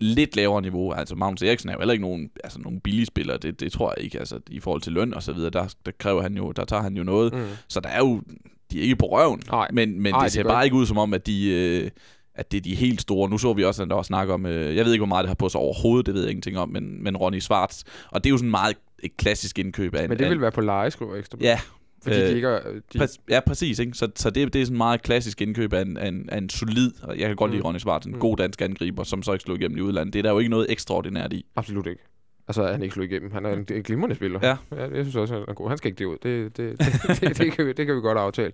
[0.00, 0.92] lidt lavere niveau.
[0.92, 3.94] Altså Magnus Eriksen er jo heller ikke nogen, altså, nogen billige spillere, det, det tror
[3.96, 4.18] jeg ikke.
[4.18, 6.82] Altså, I forhold til løn og så videre, der, der, kræver han jo, der tager
[6.82, 7.32] han jo noget.
[7.32, 7.40] Mm.
[7.68, 8.22] Så der er jo,
[8.70, 9.68] de er ikke på røven, Nej.
[9.72, 10.74] men, men Nej, det det ser gør bare ikke.
[10.74, 11.50] ikke ud som om, at de...
[11.50, 11.90] Øh,
[12.36, 13.30] at det er de helt store.
[13.30, 15.22] Nu så vi også, at der var snak om, øh, jeg ved ikke, hvor meget
[15.24, 17.84] det har på sig overhovedet, det ved jeg ingenting om, men, men Ronny Svarts.
[18.10, 20.52] Og det er jo sådan meget et klassisk indkøb af en, Men det vil være
[20.52, 21.38] på leje, skriver Ekstra.
[21.40, 21.60] Ja,
[22.02, 22.60] Fordi øh, de ikke er,
[22.92, 23.78] de, Præ- ja, præcis.
[23.78, 23.92] Ikke?
[23.94, 26.48] Så, så det, det er sådan meget klassisk indkøb af en, af en, af en
[26.50, 27.66] solid, og jeg kan godt lide Mm.
[27.66, 28.18] Ronny Svart, en Mm.
[28.20, 30.12] god dansk angriber, som så ikke slog igennem i udlandet.
[30.12, 31.46] Det er der jo ikke noget ekstraordinært i.
[31.56, 32.02] Absolut ikke.
[32.48, 33.32] Altså, han ikke slog igennem.
[33.32, 34.40] Han er en, en glimrende spiller.
[34.42, 34.56] Ja.
[34.76, 34.82] ja.
[34.82, 35.68] Jeg synes også, han er god.
[35.68, 36.16] Han skal ikke det ud.
[36.22, 38.52] Det, det, det, det, det, kan vi, det kan vi godt aftale.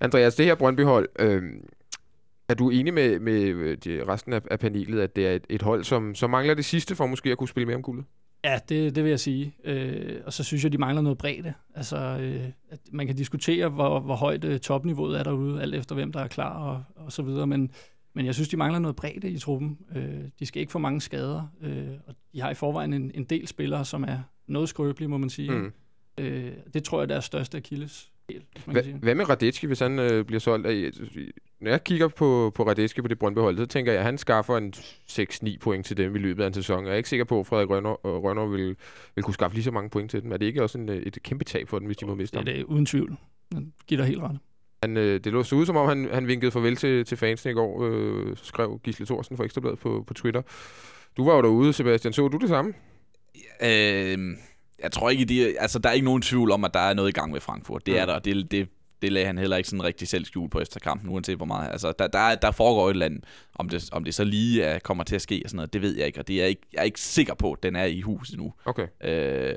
[0.00, 1.42] Andreas, det her Brøndby-hold, øh,
[2.52, 5.62] er du enig med, med de, resten af, af panelet, at det er et, et
[5.62, 8.04] hold, som, som mangler det sidste for måske at kunne spille mere om guldet?
[8.44, 9.54] Ja, det, det vil jeg sige.
[9.64, 11.54] Øh, og så synes jeg, de mangler noget bredde.
[11.74, 15.94] Altså, øh, at man kan diskutere, hvor, hvor højt øh, topniveauet er derude, alt efter
[15.94, 17.46] hvem der er klar og, og så videre.
[17.46, 17.70] Men,
[18.14, 19.78] men jeg synes, de mangler noget bredde i truppen.
[19.96, 21.42] Øh, de skal ikke få mange skader.
[21.62, 25.18] Øh, og de har i forvejen en, en del spillere, som er noget skrøbelige, må
[25.18, 25.50] man sige.
[25.50, 25.72] Mm.
[26.18, 28.11] Øh, det tror jeg er deres største akilles.
[28.66, 30.66] Hva, hvad med Radetski, hvis han øh, bliver solgt?
[31.60, 34.56] Når jeg kigger på, på Radetski på det Brøndby-hold, så tænker jeg, at han skaffer
[34.56, 36.84] en 6-9 point til dem i løbet af en sæson.
[36.84, 38.76] Jeg er ikke sikker på, at Frederik Rønner, øh, Rønner vil,
[39.14, 40.32] vil kunne skaffe lige så mange point til dem.
[40.32, 42.38] Er det ikke også en, øh, et kæmpe tab for dem, hvis de må miste
[42.38, 42.54] Det ham?
[42.54, 43.16] er det uden tvivl.
[43.54, 44.38] Jeg giver dig helt ret.
[44.82, 47.52] Han, øh, det lå så ud, som om han, han vinkede farvel til, til fansene
[47.52, 50.42] i går, øh, skrev Gisle Thorsen fra Ekstrabladet på, på Twitter.
[51.16, 52.12] Du var jo derude, Sebastian.
[52.12, 52.72] Så du det samme?
[53.64, 54.18] Øh,
[54.82, 57.08] jeg tror ikke, de, altså, der er ikke nogen tvivl om, at der er noget
[57.08, 57.86] i gang med Frankfurt.
[57.86, 58.06] Det er Mm.
[58.08, 58.68] der, og det, det,
[59.02, 61.70] det lagde han heller ikke sådan rigtig selv skjul på efter kampen, uanset hvor meget.
[61.72, 63.24] Altså, der, der, er- der foregår et eller andet.
[63.54, 65.82] Om det, om det så lige er, kommer til at ske og sådan noget, det
[65.82, 67.76] ved jeg ikke, og det er jeg ikke, jeg er ikke sikker på, at den
[67.76, 68.52] er i hus endnu.
[68.64, 68.86] Okay.
[69.04, 69.54] Øh,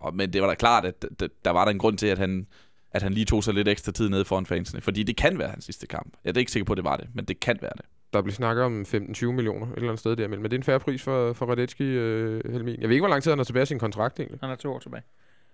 [0.00, 1.04] og, men det var da klart, at
[1.44, 2.46] der var der en grund til, at han,
[2.92, 4.80] at han lige tog sig lidt ekstra tid nede foran fansene.
[4.80, 6.12] Fordi det kan være hans sidste kamp.
[6.24, 7.84] Jeg er ikke sikker på, at det var det, men det kan være det.
[8.12, 10.62] Der bliver snakket om 15-20 millioner et eller andet sted der, men det er en
[10.62, 12.80] færre pris for, for Radetski, øh, Helmin.
[12.80, 14.38] Jeg ved ikke, hvor lang tid han har tilbage sin kontrakt egentlig.
[14.42, 15.02] Han er to år tilbage.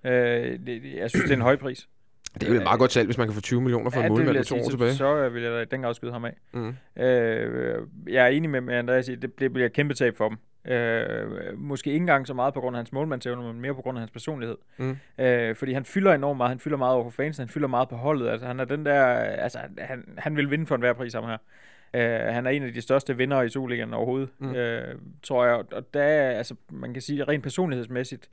[0.05, 1.89] Øh, det, det- jeg synes, det er en høj pris.
[2.41, 4.11] Det er et meget godt salg, hvis man kan få 20 millioner for en det
[4.13, 4.93] målmand med to sige, år tilbage.
[4.93, 6.37] Så øh, vil jeg da den grad skyde ham af.
[6.53, 6.75] Mm.
[7.03, 10.29] Øh, jeg er enig med, med Andreas i, at det, bliver et kæmpe tab for
[10.29, 10.39] dem.
[10.75, 13.99] Øh, måske ikke engang så meget på grund af hans målmandsevne, men mere på grund
[13.99, 14.57] af hans personlighed.
[14.77, 14.97] Mm.
[15.19, 16.49] Øh, fordi han fylder enormt meget.
[16.51, 17.37] Han fylder meget over for fans.
[17.39, 18.29] Han fylder meget på holdet.
[18.29, 19.05] Altså, han er den der...
[19.17, 21.37] Altså, han, han vil vinde for enhver pris, ham her.
[21.95, 24.55] Øh, han er en af de største vinder i Superligaen overhovedet, Mm.
[24.55, 25.55] øh, tror jeg.
[25.73, 28.29] Og der er, altså, man kan sige, rent personlighedsmæssigt,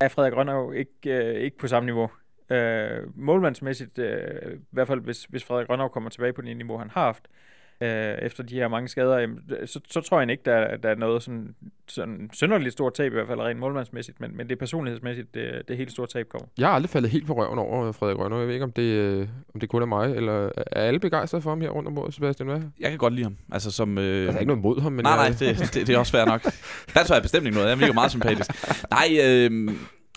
[0.00, 0.92] er Frederik Rønner jo ikke,
[1.24, 2.10] øh, ikke på samme niveau.
[2.50, 6.76] Øh, målmandsmæssigt, øh, i hvert fald hvis, hvis Frederik Rønner kommer tilbage på det niveau,
[6.78, 7.49] han har haft, øh,
[7.82, 11.22] efter de her mange skader, jamen, så, så tror jeg ikke, der, der er noget
[11.22, 11.54] sådan,
[11.88, 15.62] sådan synderligt stort tab, i hvert fald rent målmandsmæssigt, men, men det er personlighedsmæssigt, det,
[15.68, 16.48] det helt store tab kommer.
[16.58, 18.38] Jeg har aldrig faldet helt på røven over øh, Frederik Rønner.
[18.38, 21.42] Jeg ved ikke, om det, øh, om det kun er mig, eller er alle begejstrede
[21.42, 22.48] for ham her rundt om bordet, Sebastian?
[22.48, 22.60] Hvad?
[22.80, 23.36] Jeg kan godt lide ham.
[23.52, 23.98] Altså som...
[23.98, 24.24] Øh...
[24.24, 26.12] Jeg har ikke noget mod ham, men nej, jeg, nej, det, det, det er også
[26.12, 26.42] fair nok.
[26.94, 27.70] Der tror jeg bestemt ikke noget.
[27.70, 28.50] Han virker meget sympatisk.
[28.96, 29.70] Nej, øh,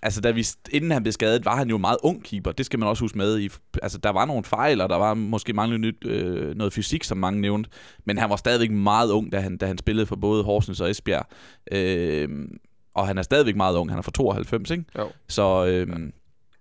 [0.04, 2.52] altså da vi, inden han blev skadet, var han jo meget ung keeper.
[2.52, 3.40] Det skal man også huske med.
[3.40, 3.50] I,
[3.82, 7.18] altså der var nogle fejl, og der var måske manglende nyt, øh, noget fysik, som
[7.18, 7.70] mange nævnte.
[8.06, 10.90] Men han var stadigvæk meget ung, da han, da han spillede for både Horsens og
[10.90, 11.26] Esbjerg.
[11.72, 12.30] Øh,
[12.96, 13.90] og han er stadigvæk meget ung.
[13.92, 14.84] Han er fra 92, ikke?
[14.98, 15.10] Jo.
[15.30, 15.66] Så...
[15.66, 15.88] Øh,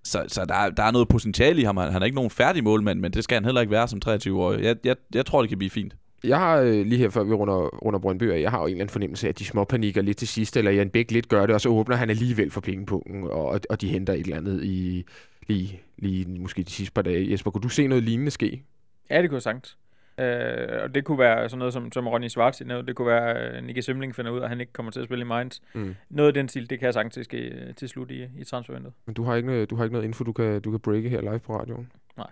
[0.04, 1.76] så, så der, er- der er noget potentiale i ham.
[1.76, 4.00] Han han er ikke nogen færdig målmand, men det skal han heller ikke være som
[4.08, 4.62] 23-årig.
[4.64, 5.96] Jeg, jeg, jeg tror, det kan blive fint.
[6.24, 8.82] Jeg har øh, lige her, før vi runder, runder Brøndby, jeg har jo en eller
[8.82, 11.46] anden fornemmelse af, at de små panikker lidt til sidst, eller Jan Bæk lidt gør
[11.46, 14.64] det, og så åbner han alligevel for pengepunkten, og, og de henter et eller andet
[14.64, 15.04] i
[15.46, 17.30] lige, lige måske de sidste par dage.
[17.30, 18.62] Jesper, kunne du se noget lignende ske?
[19.10, 19.76] Ja, det kunne jeg sagtens.
[20.18, 22.86] Øh, og det kunne være sådan noget, som, som Ronny Schwartz nævnte.
[22.86, 25.04] Det kunne være, uh, Nicky Simling finder ud af, at han ikke kommer til at
[25.06, 25.58] spille i Mainz.
[25.74, 25.94] Mm.
[26.10, 28.44] Noget af den stil, det kan jeg sagtens til, ske, øh, til slut i, i
[28.44, 28.94] transfervinduet.
[29.06, 31.08] Men du har ikke, noget- du har ikke noget info, du kan, du kan breake
[31.08, 31.92] her live på radioen?
[32.16, 32.26] Nej.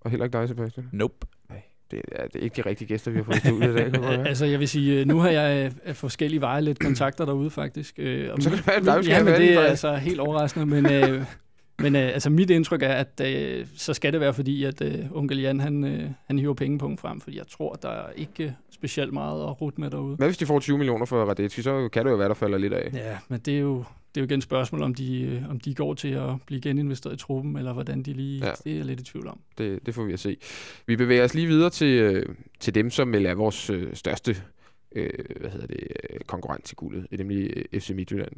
[0.00, 0.88] Og heller ikke dig, Sebastian?
[0.92, 1.26] Nope.
[1.90, 3.92] Det er, det er ikke de rigtige gæster, vi har fået i studiet i dag.
[4.26, 7.50] Altså, jeg vil sige, øh, nu har jeg øh, af forskellige veje lidt kontakter derude,
[7.50, 7.94] faktisk.
[7.98, 9.70] Øh, og Så kan det være, at dig, skal ja, men det er faktisk.
[9.70, 11.24] altså helt overraskende, men, øh,
[11.78, 15.12] Men øh, altså mit indtryk er, at øh, så skal det være fordi, at øh,
[15.12, 19.12] onkel Jan, han, øh, han hiver pengepunkt frem, fordi jeg tror, der er ikke specielt
[19.12, 20.16] meget at rute med derude.
[20.16, 22.58] Hvad hvis de får 20 millioner for Radetski, så kan det jo være, der falder
[22.58, 22.90] lidt af.
[22.92, 23.76] Ja, men det er jo,
[24.14, 26.60] det er jo igen et spørgsmål, om de, øh, om de går til at blive
[26.60, 28.46] geninvesteret i truppen, eller hvordan de lige...
[28.46, 28.52] Ja.
[28.64, 29.40] Det er jeg lidt i tvivl om.
[29.58, 30.36] Det, det får vi at se.
[30.86, 32.26] Vi bevæger os lige videre til, øh,
[32.60, 34.36] til dem, som vil er vores øh, største
[34.92, 35.10] øh,
[35.40, 38.32] hvad hedder det, øh, konkurrent til guldet, nemlig øh, FC Midtjylland.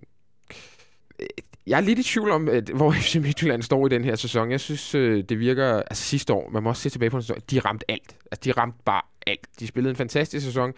[1.66, 4.50] Jeg er lidt i tvivl om, at, hvor FC Midtjylland står i den her sæson.
[4.50, 5.82] Jeg synes, øh, det virker...
[5.82, 8.16] Altså sidste år, man må også se tilbage på en sæson, de ramte alt.
[8.32, 9.60] Altså, de ramte bare alt.
[9.60, 10.72] De spillede en fantastisk sæson,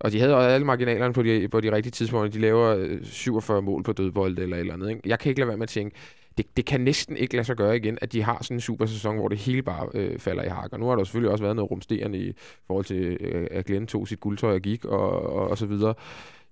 [0.00, 2.30] og de havde også alle marginalerne på de, på de rigtige tidspunkter.
[2.30, 4.90] De laver øh, 47 mål på dødbold eller eller andet.
[4.90, 5.00] Ikke?
[5.06, 5.96] Jeg kan ikke lade være med at tænke,
[6.38, 8.86] det, det kan næsten ikke lade sig gøre igen, at de har sådan en super
[8.86, 10.72] sæson, hvor det hele bare øh, falder i hak.
[10.72, 12.32] Og nu har der selvfølgelig også været noget rumsterende i
[12.66, 15.94] forhold til, øh, at Glenn tog sit guldtøj og gik, og, og, og så videre.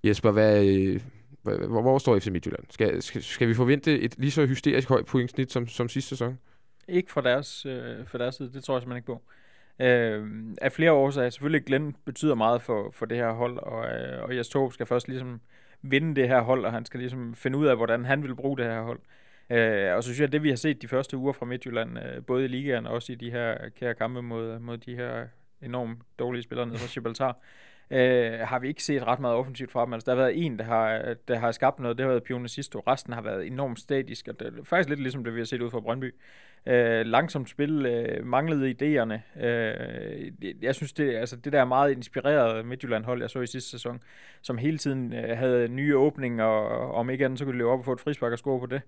[0.05, 1.01] Jesper, hvad, øh,
[1.43, 2.65] hvor, hvor står FC Midtjylland?
[2.71, 6.39] Skal, skal, skal vi forvente et lige så hysterisk højt pointsnit som, som sidste sæson?
[6.89, 9.23] Ikke fra deres, øh, fra deres side, det tror jeg simpelthen ikke på.
[9.81, 10.29] Øh,
[10.63, 11.31] af flere årsager.
[11.31, 14.87] Selvfølgelig Glenn betyder meget for, for det her hold, og, øh, og Jes Torp skal
[14.87, 15.41] først ligesom
[15.83, 18.57] vinde det her hold, og han skal ligesom finde ud af, hvordan han vil bruge
[18.57, 19.01] det her hold.
[19.51, 21.99] Øh, og så synes jeg, at det vi har set de første uger fra Midtjylland,
[21.99, 25.27] øh, både i ligaen og også i de her kære kampe mod, mod de her
[25.63, 27.39] enormt dårlige spillere nede fra Gibraltar,
[27.91, 29.93] øh, har vi ikke set ret meget offensivt fra dem.
[29.93, 32.49] Altså, der har været en, der har, der har skabt noget, det har været Pione
[32.49, 32.81] Sisto.
[32.87, 35.63] Resten har været enormt statisk, og det er faktisk lidt ligesom det, vi har set
[35.63, 36.15] ud fra Brøndby.
[36.67, 39.45] Øh, langsomt spil, øh, manglede idéerne.
[39.45, 44.01] Øh, jeg synes, det, altså, det der meget inspirerede Midtjylland-hold, jeg så i sidste sæson,
[44.43, 47.71] som hele tiden øh, havde nye åbninger, og om ikke andet, så kunne de løbe
[47.71, 48.83] op og få et frispark og score på det.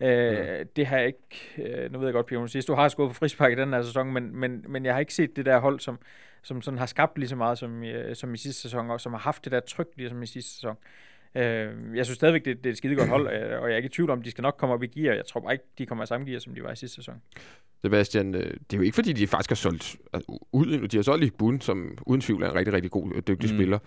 [0.00, 0.62] Øh, ja.
[0.62, 3.52] Det har jeg ikke, øh, nu ved jeg godt, Pione Sisto har skåret på frispark
[3.52, 5.98] i den her sæson, men, men, men jeg har ikke set det der hold, som,
[6.42, 9.12] som sådan har skabt lige så meget som, øh, som i sidste sæson, og som
[9.12, 10.76] har haft det der tryk ligesom i sidste sæson.
[11.34, 13.76] Øh, jeg synes stadigvæk, det, det er et skide godt hold, øh, og jeg er
[13.76, 15.14] ikke i tvivl om, de skal nok komme op i gear.
[15.14, 17.14] Jeg tror bare ikke, de kommer i samme gear, som de var i sidste sæson.
[17.82, 21.02] Sebastian, øh, det er jo ikke fordi, de faktisk har solgt altså, ud, de har
[21.02, 23.56] solgt i Bund, som uden tvivl er en rigtig, rigtig god og dygtig mm.
[23.56, 23.78] spiller.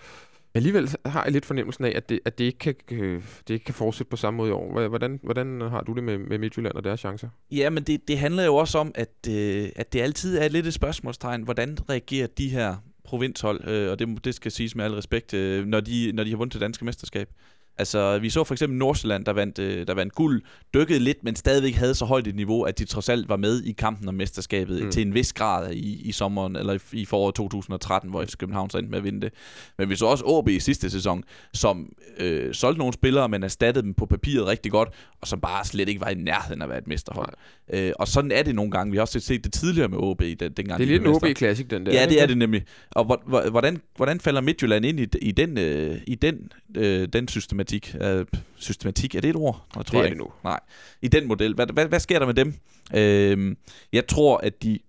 [0.53, 3.65] Alligevel har jeg lidt fornemmelsen af, at det, at det, ikke, kan, øh, det ikke
[3.65, 4.87] kan fortsætte på samme måde i år.
[4.87, 7.29] Hvordan, hvordan har du det med, med Midtjylland og deres chancer?
[7.51, 10.67] Ja, men det, det handler jo også om, at, øh, at det altid er lidt
[10.67, 11.43] et spørgsmålstegn.
[11.43, 15.65] Hvordan reagerer de her provinshold, øh, og det, det skal siges med al respekt, øh,
[15.65, 17.29] når, de, når de har vundet det danske mesterskab.
[17.77, 20.41] Altså, vi så for eksempel Nordsjælland, der vandt, øh, der vandt guld,
[20.73, 23.63] dykkede lidt, men stadigvæk havde så højt et niveau, at de trods alt var med
[23.63, 24.91] i kampen om mesterskabet mm.
[24.91, 28.69] til en vis grad i, i sommeren, eller i, i foråret 2013, hvor FC København
[28.69, 29.33] så endte med at vinde det.
[29.77, 33.85] Men vi så også OB i sidste sæson, som øh, solgte nogle spillere, men erstattede
[33.85, 34.89] dem på papiret rigtig godt,
[35.21, 37.33] og som bare slet ikke var i nærheden af at være et mesterhold.
[37.73, 38.91] Øh, og sådan er det nogle gange.
[38.91, 41.71] Vi har også set det tidligere med OB, den, dengang Det er lidt en OB-klassik,
[41.71, 41.93] den der.
[41.93, 42.63] Ja, det er det nemlig.
[42.91, 47.70] Og hvordan, hvordan falder Midtjylland ind i, i den, øh, i den, øh, den systematik?
[47.71, 47.95] Systematik.
[48.01, 49.65] Øh, systematik, er det et ord?
[49.75, 50.17] Jeg tror det er ikke.
[50.17, 50.31] det nu.
[50.43, 50.59] Nej.
[51.01, 51.53] I den model.
[51.53, 52.53] Hvad, hvad, hvad sker der med dem?
[52.95, 53.55] Øh,
[53.93, 54.79] jeg tror, at de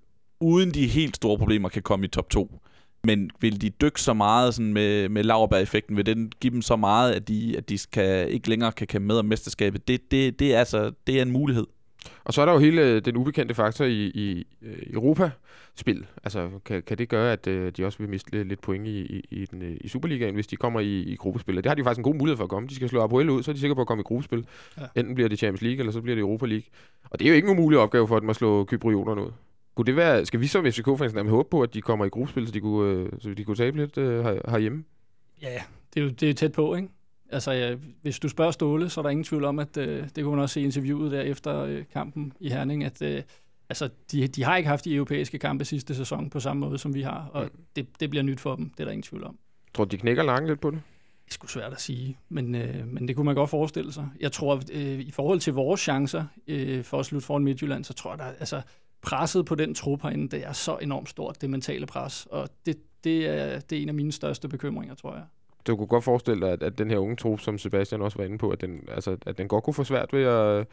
[0.41, 2.59] uden de helt store problemer kan komme i top 2.
[3.05, 5.97] Men vil de dykke så meget sådan med, med Lauerberg-effekten?
[5.97, 9.07] Vil den give dem så meget, at de, at de skal, ikke længere kan kæmpe
[9.07, 9.89] med om mesterskabet?
[9.89, 11.67] Det, det, det, er altså, det er en mulighed.
[12.25, 14.47] Og så er der jo hele den ubekendte faktor i, i
[14.93, 16.07] Europa-spil.
[16.25, 19.25] Altså, kan, kan det gøre, at uh, de også vil miste lidt point i, i,
[19.31, 21.57] i, den, øh, i Superligaen, hvis de kommer i, i gruppespil?
[21.57, 22.69] Det har de faktisk en god mulighed for at komme.
[22.69, 24.47] De skal slå Apoel ud, så er de sikre på at komme i gruppespil.
[24.79, 24.83] Ja.
[24.97, 26.65] Enten bliver det Champions League, eller så bliver det Europa League.
[27.11, 29.31] Og det er jo ikke en umulig opgave for dem at slå kyprioterne ud.
[29.75, 32.53] Kunne det være, skal vi som FCK-fans håbe på, at de kommer i gruppespil, så
[32.53, 34.85] de kunne, så de kunne tabe lidt her, herhjemme?
[35.43, 35.63] Ja,
[35.95, 36.89] det er jo det er tæt på, ikke?
[37.33, 40.25] Altså, ja, hvis du spørger Ståle, så er der ingen tvivl om, at øh, det
[40.25, 43.23] kunne man også se i interviewet der efter øh, kampen i Herning, at øh,
[43.69, 46.95] altså, de, de har ikke haft de europæiske kampe sidste sæson på samme måde, som
[46.95, 47.51] vi har, og mm.
[47.77, 49.39] det, det bliver nyt for dem, det er der ingen tvivl om.
[49.75, 50.83] Tror du, de knækker langt lidt på det?
[51.25, 54.09] Det er sgu svært at sige, men, øh, men det kunne man godt forestille sig.
[54.21, 57.95] Jeg tror, øh, i forhold til vores chancer øh, for at slutte foran Midtjylland, så
[57.95, 58.63] tror jeg, der altså
[59.03, 62.77] presset på den trup herinde, det er så enormt stort, det mentale pres, og det,
[63.05, 65.25] det, er, det er en af mine største bekymringer, tror jeg
[65.67, 68.25] du kunne godt forestille dig, at, at den her unge trup, som Sebastian også var
[68.25, 70.67] inde på, at den, altså, at den godt kunne få svært ved at...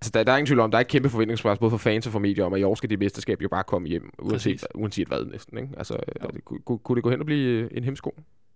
[0.00, 2.06] Altså, der, der er ingen tvivl om, der er et kæmpe forventningspres, både for fans
[2.06, 4.64] og for medier, om at i år skal det mesterskab jo bare komme hjem, uanset,
[4.74, 5.58] uanset hvad næsten.
[5.58, 5.70] Ikke?
[5.76, 5.96] Altså,
[6.34, 8.14] det, kunne, kunne det gå hen og blive en hemsko?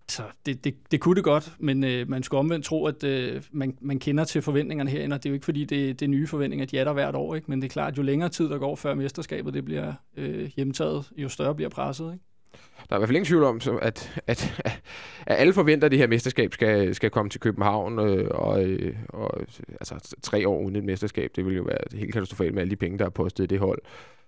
[0.09, 3.43] Så det, det, det kunne det godt, men øh, man skulle omvendt tro, at øh,
[3.51, 6.09] man, man kender til forventningerne herinde, og det er jo ikke fordi, det, det er
[6.09, 7.51] nye forventninger, de er der hvert år, ikke?
[7.51, 10.51] men det er klart, at jo længere tid der går før mesterskabet det bliver øh,
[10.55, 12.13] hjemtaget, jo større bliver presset.
[12.13, 12.25] Ikke?
[12.89, 14.61] Der er i hvert fald ingen tvivl om, at, at, at,
[15.25, 18.95] at alle forventer, at det her mesterskab skal, skal komme til København, øh, og, øh,
[19.09, 19.39] og
[19.69, 22.75] altså, tre år uden et mesterskab, det vil jo være helt katastrofalt med alle de
[22.75, 23.81] penge, der er postet i det hold.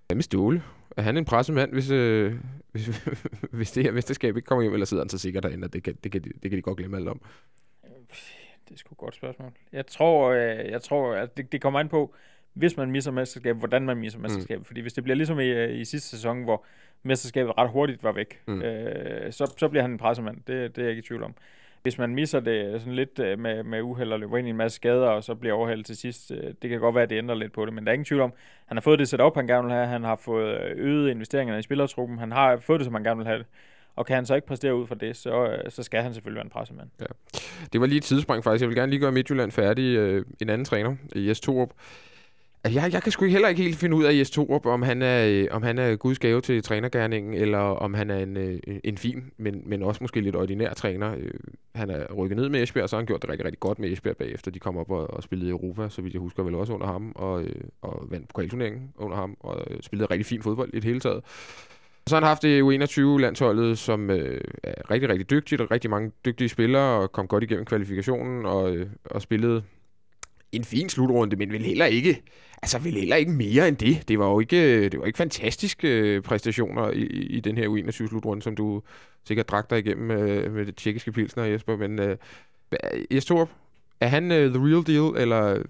[0.07, 0.63] Hvad med Ståle?
[0.97, 2.33] Er han en pressemand, hvis, øh,
[2.71, 2.87] hvis,
[3.57, 5.83] hvis det her mesterskab ikke kommer hjem, eller sidder han så sikkert derinde, og det
[5.83, 7.21] kan, det kan, de, det kan de godt glemme alt om?
[8.69, 9.51] Det er sgu et godt spørgsmål.
[9.71, 12.15] Jeg tror, øh, jeg tror at det, det kommer an på,
[12.55, 14.59] hvis man misser mesterskabet, hvordan man misser mesterskabet.
[14.59, 14.65] Mm.
[14.65, 16.65] Fordi hvis det bliver ligesom i, øh, i sidste sæson, hvor
[17.03, 18.61] mesterskabet ret hurtigt var væk, mm.
[18.61, 20.37] øh, så, så bliver han en pressemand.
[20.47, 21.33] Det, det er jeg ikke i tvivl om.
[21.81, 24.57] Hvis man misser det sådan lidt øh, med, med uheld og løber ind i en
[24.57, 27.17] masse skader, og så bliver overhældt til sidst, øh, det kan godt være, at det
[27.17, 28.33] ændrer lidt på det, men der er ingen tvivl om,
[28.65, 31.59] han har fået det sat op, han gerne vil have, han har fået øget investeringerne
[31.59, 33.45] i spillertruppen, han har fået det, som han gerne vil have det.
[33.95, 36.45] Og kan han så ikke præstere ud for det, så, så skal han selvfølgelig være
[36.45, 36.89] en pressemand.
[36.99, 37.05] Ja.
[37.73, 38.61] Det var lige et tidsspring faktisk.
[38.61, 39.97] Jeg vil gerne lige gøre Midtjylland færdig.
[39.97, 41.69] Øh, en anden træner, Jes Torup.
[42.65, 45.01] Altså, jeg, jeg kan sgu heller ikke helt finde ud af Jes Torup, om han
[45.01, 48.59] er, øh, om han er Guds gave til trænergærningen, eller om han er en, øh,
[48.83, 51.15] en fin, men, men også måske lidt ordinær træner.
[51.17, 51.31] Øh,
[51.75, 53.79] han er rykket ned med Esbjerg, og så har han gjort det rigtig, rigtig godt
[53.79, 54.51] med Esbjerg bagefter.
[54.51, 56.87] De kom op og, og spillede i Europa, så vidt jeg husker vel også under
[56.87, 57.43] ham, og,
[57.81, 61.21] og vandt pokalturneringen under ham, og spillede rigtig fin fodbold i det hele taget.
[62.07, 66.11] Så har han haft det U21-landsholdet, som øh, er rigtig, rigtig dygtigt, og rigtig mange
[66.25, 69.63] dygtige spillere, og kom godt igennem kvalifikationen, og, øh, og spillede
[70.55, 72.23] en fin slutrunde, men vil heller ikke,
[72.61, 74.07] altså vil heller ikke mere end det.
[74.07, 78.41] Det var jo ikke, det var ikke fantastiske øh, præstationer i, i den her U21-slutrunde,
[78.41, 78.81] som du
[79.23, 81.77] sikkert drak dig igennem øh, med det tjekkiske pilsner, Jesper.
[81.77, 82.17] Men øh,
[83.11, 83.45] Jesper,
[83.99, 85.63] er han øh, the real deal, eller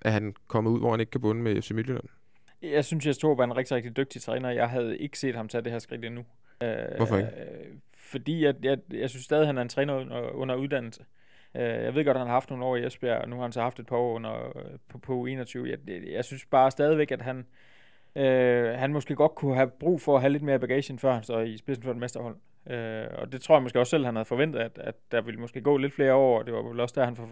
[0.00, 2.04] er han kommet ud, hvor han ikke kan bunde med FC Midtjylland?
[2.62, 4.50] Jeg synes, jeg Torp er en rigtig, rigtig dygtig træner.
[4.50, 6.24] Jeg havde ikke set ham tage det her skridt endnu.
[6.96, 7.28] Hvorfor ikke?
[7.28, 7.66] Øh,
[7.96, 11.00] fordi jeg, jeg, jeg synes stadig, han er en træner under, under uddannelse.
[11.00, 11.06] Øh,
[11.54, 13.52] jeg ved godt, at han har haft nogle år i Esbjerg, og nu har han
[13.52, 14.52] så haft et par år under,
[14.88, 15.70] på, på 21.
[15.70, 17.46] Jeg, jeg synes bare stadigvæk, at han,
[18.16, 21.22] øh, han måske godt kunne have brug for at have lidt mere bagage, før han
[21.22, 22.36] står i spidsen for et mesterhold.
[22.70, 25.40] Øh, og det tror jeg måske også selv, han havde forventet, at, at der ville
[25.40, 27.28] måske gå lidt flere år, og det var vel også der, han for,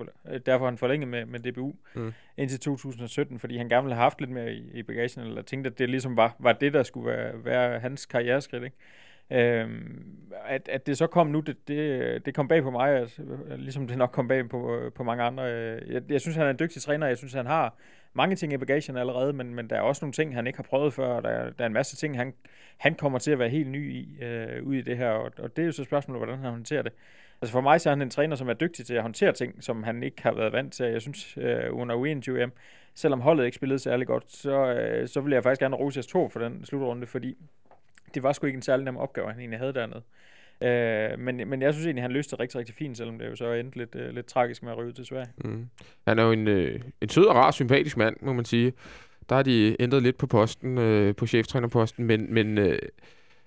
[0.47, 2.13] derfor han forlængede med, med DBU mm.
[2.37, 5.71] indtil 2017, fordi han gerne ville have haft lidt mere i, i bagagen, eller tænkte,
[5.71, 8.65] at det ligesom var, var det, der skulle være, være hans karriereskridt.
[8.65, 8.77] Ikke?
[9.31, 10.17] Øhm,
[10.47, 13.23] at, at det så kom nu, det, det, det kom bag på mig, altså,
[13.57, 15.53] ligesom det nok kom bag på, på mange andre.
[15.53, 17.75] Øh, jeg, jeg synes, han er en dygtig træner, jeg synes, han har
[18.13, 20.63] mange ting i bagagen allerede, men, men der er også nogle ting, han ikke har
[20.63, 22.35] prøvet før, og der, der er en masse ting, han,
[22.77, 25.57] han kommer til at være helt ny i, øh, ud i det her, og, og
[25.57, 26.93] det er jo så spørgsmålet, hvordan han håndterer det.
[27.43, 29.65] Altså for mig så er han en træner, som er dygtig til at håndtere ting,
[29.65, 30.87] som han ikke har været vant til.
[30.87, 32.51] Jeg synes, øh, under U21
[32.95, 36.29] selvom holdet ikke spillede særlig godt, så, øh, så vil jeg faktisk gerne rose to
[36.29, 37.37] for den slutrunde, fordi
[38.15, 40.03] det var sgu ikke en særlig nem opgave, han egentlig havde dernede.
[40.63, 43.37] Øh, men, men jeg synes egentlig, han løste det rigtig, rigtig fint, selvom det jo
[43.37, 45.29] så endte lidt, øh, lidt tragisk med at ryge til Sverige.
[45.45, 45.69] Mm.
[46.07, 48.73] Han er jo en, øh, en sød og rar, sympatisk mand, må man sige.
[49.29, 52.79] Der har de ændret lidt på posten, øh, på cheftrænerposten, men, men øh,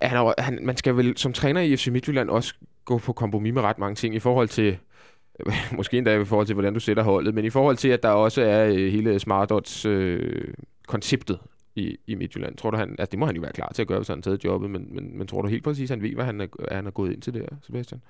[0.01, 2.53] han er, han, man skal vel som træner i FC Midtjylland også
[2.85, 4.77] gå på kompromis med ret mange ting i forhold til,
[5.77, 8.09] måske endda i forhold til, hvordan du sætter holdet, men i forhold til, at der
[8.09, 10.53] også er øh, hele Smartots øh,
[10.87, 11.39] konceptet
[11.75, 12.57] i, i Midtjylland.
[12.57, 14.17] Tror du, han, altså det må han jo være klar til at gøre, hvis han
[14.17, 16.41] har taget jobbet, men, men, men tror du helt præcis, at han ved, hvad han
[16.41, 18.01] er, han er gået ind til der, Sebastian?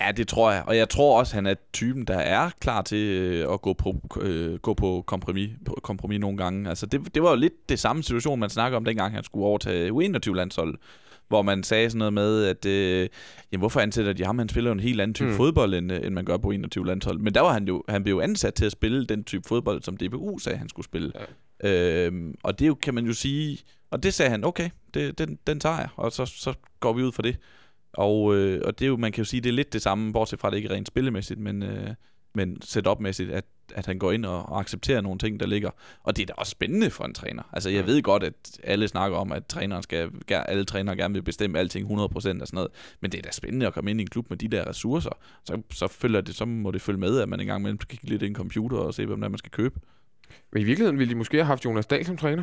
[0.00, 0.62] Ja, det tror jeg.
[0.66, 3.94] Og jeg tror også, han er typen, der er klar til øh, at gå på,
[4.20, 6.68] øh, gå på, kompromis, på kompromis nogle gange.
[6.68, 9.46] Altså, det, det var jo lidt det samme situation, man snakker om, dengang han skulle
[9.46, 10.76] overtage U21-landsholdet
[11.28, 13.08] hvor man sagde sådan noget med, at øh,
[13.52, 14.38] jamen, hvorfor ansætter de ham?
[14.38, 15.36] Han spiller jo en helt anden type mm.
[15.36, 17.18] fodbold, end, øh, end man gør på 21 landshold.
[17.18, 19.82] Men der var han jo, han blev jo ansat til at spille den type fodbold,
[19.82, 21.12] som DBU sagde, han skulle spille.
[21.14, 21.24] Ja.
[21.64, 23.58] Øhm, og det kan man jo sige,
[23.90, 27.02] og det sagde han, okay, det, den, den tager jeg, og så, så går vi
[27.02, 27.36] ud for det.
[27.92, 30.12] Og, øh, og det er jo, man kan jo sige, det er lidt det samme,
[30.12, 31.90] bortset fra, det ikke rent spillemæssigt, men, øh,
[32.34, 33.44] men setup-mæssigt, at,
[33.74, 35.70] at han går ind og, og accepterer nogle ting, der ligger.
[36.02, 37.42] Og det er da også spændende for en træner.
[37.52, 41.22] Altså, jeg ved godt, at alle snakker om, at træneren skal, alle trænere gerne vil
[41.22, 42.70] bestemme alting 100% og sådan noget.
[43.00, 45.18] Men det er da spændende at komme ind i en klub med de der ressourcer.
[45.44, 48.08] Så, så, følger det, så må det følge med, at man engang imellem skal kigge
[48.08, 49.80] lidt i en computer og se, hvem der man skal købe.
[50.52, 52.42] Men i virkeligheden ville de måske have haft Jonas Dahl som træner.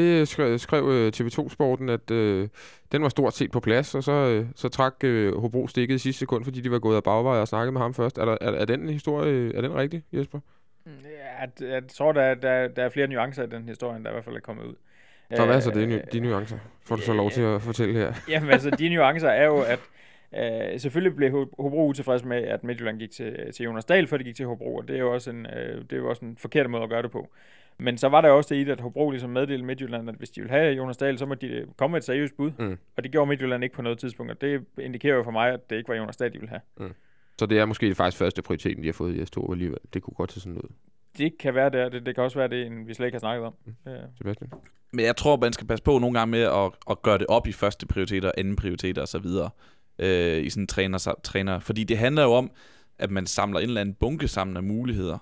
[0.00, 2.48] Det skrev, skrev øh, TV2-sporten, at øh,
[2.92, 5.98] den var stort set på plads, og så, øh, så trak øh, Hobro stikket i
[5.98, 8.18] sidste sekund, fordi de var gået af bagvej og snakket med ham først.
[8.18, 10.38] Er, der, er, er den historie, er den rigtig, Jesper?
[10.86, 10.92] Mm,
[11.60, 14.24] ja, jeg tror, der, der, der er flere nuancer i den historie, der i hvert
[14.24, 14.74] fald er kommet ud.
[15.36, 16.58] Så hvad er så det, de nuancer?
[16.84, 18.14] Får du så lov til at fortælle her?
[18.28, 19.78] Jamen altså, de nuancer er jo, at
[20.38, 24.24] Uh, selvfølgelig blev Hobro utilfreds med, at Midtjylland gik til, til Jonas Dahl, før de
[24.24, 26.36] gik til Hobro, og det er jo også en, uh, det er jo også en
[26.36, 27.28] forkert måde at gøre det på.
[27.78, 30.30] Men så var der også det i det, at Hobro ligesom meddelte Midtjylland, at hvis
[30.30, 32.50] de vil have Jonas Dahl, så må de komme med et seriøst bud.
[32.58, 32.78] Mm.
[32.96, 35.70] Og det gjorde Midtjylland ikke på noget tidspunkt, og det indikerer jo for mig, at
[35.70, 36.60] det ikke var Jonas Dahl, de ville have.
[36.76, 36.94] Mm.
[37.38, 39.78] Så det er måske det faktisk første prioriteten, de har fået i S2 alligevel.
[39.94, 40.72] Det kunne godt se sådan ud.
[41.18, 41.88] Det kan være der.
[41.88, 43.54] Det, det kan også være det, vi slet ikke har snakket om.
[43.64, 43.74] Mm.
[43.86, 43.98] Ja.
[44.18, 44.50] Sebastian?
[44.92, 47.46] Men jeg tror, man skal passe på nogle gange med at, at gøre det op
[47.46, 49.26] i første prioriteter, anden prioriteter osv.
[49.98, 51.60] Øh, i sådan en træner, træner.
[51.60, 52.50] Fordi det handler jo om,
[52.98, 55.18] at man samler en eller anden bunke sammen af muligheder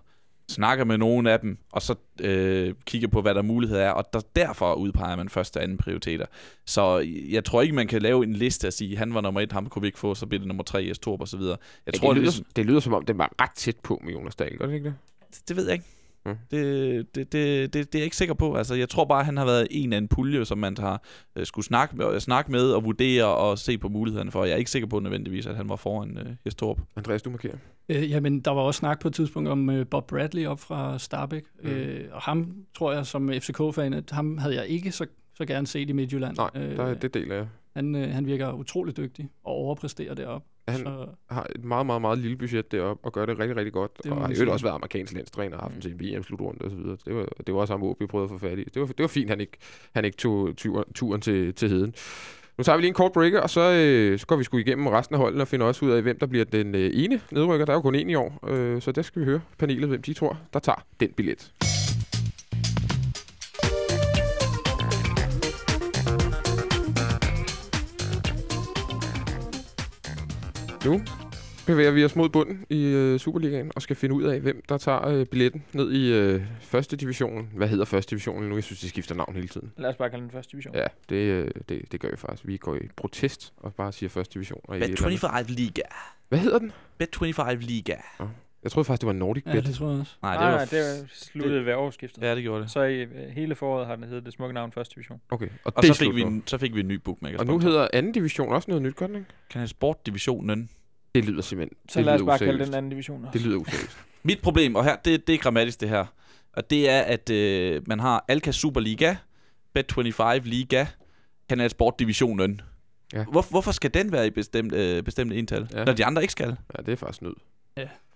[0.51, 4.05] snakker med nogle af dem, og så øh, kigger på, hvad der muligheder er, og
[4.13, 6.27] der, derfor udpeger man første og anden prioriteter.
[6.67, 9.53] Så jeg tror ikke, man kan lave en liste og sige, han var nummer et,
[9.53, 11.57] ham kunne vi ikke få, så bliver det nummer tre, Jes Torp og så videre.
[11.87, 13.77] Jeg ja, tror, det, lyder, det, ligesom, det lyder som om, den var ret tæt
[13.83, 14.95] på med Jonas Dahl, gør det ikke det?
[15.31, 15.85] Det, det ved jeg ikke.
[16.31, 16.37] Mm.
[16.51, 18.55] Det, det, det, det, det er jeg ikke sikker på.
[18.55, 21.03] Altså, jeg tror bare, at han har været en af en pulje, som man har
[21.37, 24.45] øh, skulle snakke med, øh, snakke med og vurdere og se på mulighederne for.
[24.45, 26.81] Jeg er ikke sikker på nødvendigvis, at han var foran øh, Jes Torup.
[26.97, 27.57] Andreas, du markerer.
[27.89, 30.99] Øh, jamen, der var også snak på et tidspunkt om øh, Bob Bradley op fra
[30.99, 31.45] Starbæk.
[31.63, 31.71] Mm.
[31.71, 35.67] Øh, og ham, tror jeg, som FCK-fan, at ham havde jeg ikke så, så gerne
[35.67, 36.37] set i Midtjylland.
[36.37, 37.47] Nej, der, det deler jeg.
[37.81, 40.43] Han, øh, han virker utrolig dygtig og overpræsterer derop.
[40.69, 43.73] Han Så, har et meget, meget, meget lille budget deroppe og gør det rigtig, rigtig
[43.73, 43.91] godt.
[44.03, 45.81] Det og har øvrigt også været amerikansk landstræner og haft mm.
[45.81, 46.97] til en VM-slutrunde og så videre.
[47.05, 48.65] Det var, det var også ham, vi prøvede at få fat i.
[48.65, 49.59] Det var, det var fint, han ikke,
[49.95, 50.57] han ikke tog
[50.95, 51.95] turen, til, til heden.
[52.59, 54.87] Nu tager vi lige en kort break, og så, øh, så går vi sgu igennem
[54.87, 57.67] resten af holdene og finder også ud af, hvem der bliver den øh, ene nedrykker.
[57.67, 60.03] Der er jo kun en i år, øh, så der skal vi høre panelet, hvem
[60.03, 61.53] de tror, der tager den billet.
[70.85, 71.01] Nu
[71.67, 74.79] bevæger vi os mod bunden i øh, Superligaen og skal finde ud af, hvem der
[74.79, 77.49] tager øh, billetten ned i øh, første division.
[77.57, 78.55] Hvad hedder første division nu?
[78.55, 79.73] Jeg synes, de skifter navn hele tiden.
[79.77, 80.75] Lad os bare kalde den første division.
[80.75, 82.47] Ja, det, øh, det, det gør vi faktisk.
[82.47, 84.61] Vi går i protest og bare siger første division.
[84.65, 85.83] Og i et eller andet- Bet25 Liga.
[86.29, 86.73] Hvad hedder den?
[87.03, 87.95] Bet25 Liga.
[88.63, 89.67] Jeg troede faktisk, det var Nordic ja, Bet.
[89.67, 90.13] det tror jeg også.
[90.23, 90.51] Nej, det var...
[90.51, 92.23] nej, det var sluttet ved årsskiftet.
[92.23, 92.71] Ja, det gjorde det.
[92.71, 95.21] Så i øh, hele foråret har den heddet det smukke navn første division.
[95.31, 97.39] Okay, og, Og det så fik, vi en, så fik vi en ny bookmaker.
[97.39, 99.29] Og nu hedder anden division også noget nyt, gør den ikke?
[99.51, 100.71] Kan Sport Divisionen.
[101.15, 101.77] Det lyder simpelthen...
[101.89, 102.67] Så det lad os bare kalde useriøst.
[102.69, 103.39] den anden division også.
[103.39, 103.99] Det lyder useriøst.
[104.23, 106.07] Mit problem, og her, det, det er grammatisk det her,
[106.53, 109.15] og det er, at øh, man har Alka Superliga,
[109.79, 110.87] Bet25 Liga,
[111.49, 112.61] Kanal Sport Divisionen.
[113.13, 113.25] Ja.
[113.25, 115.79] Hvor, hvorfor skal den være i bestemt, øh, bestemte ental, Ja.
[115.79, 115.85] ja.
[115.85, 116.57] når de andre ikke skal?
[116.77, 117.35] Ja, det er faktisk nød.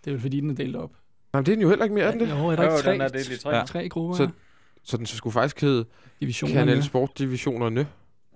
[0.04, 0.90] Det er jo fordi, den er delt op.
[1.32, 2.28] Nej, men det er den jo heller ikke mere, er den det?
[2.30, 3.56] Jo, er der Jo, ikke tre, den er delt i tre.
[3.56, 3.64] Ja.
[3.64, 4.14] tre grupper?
[4.16, 4.28] Så-
[4.82, 5.84] Så, den skulle faktisk hedde.
[6.46, 7.86] Kanal Sport Divisionerne.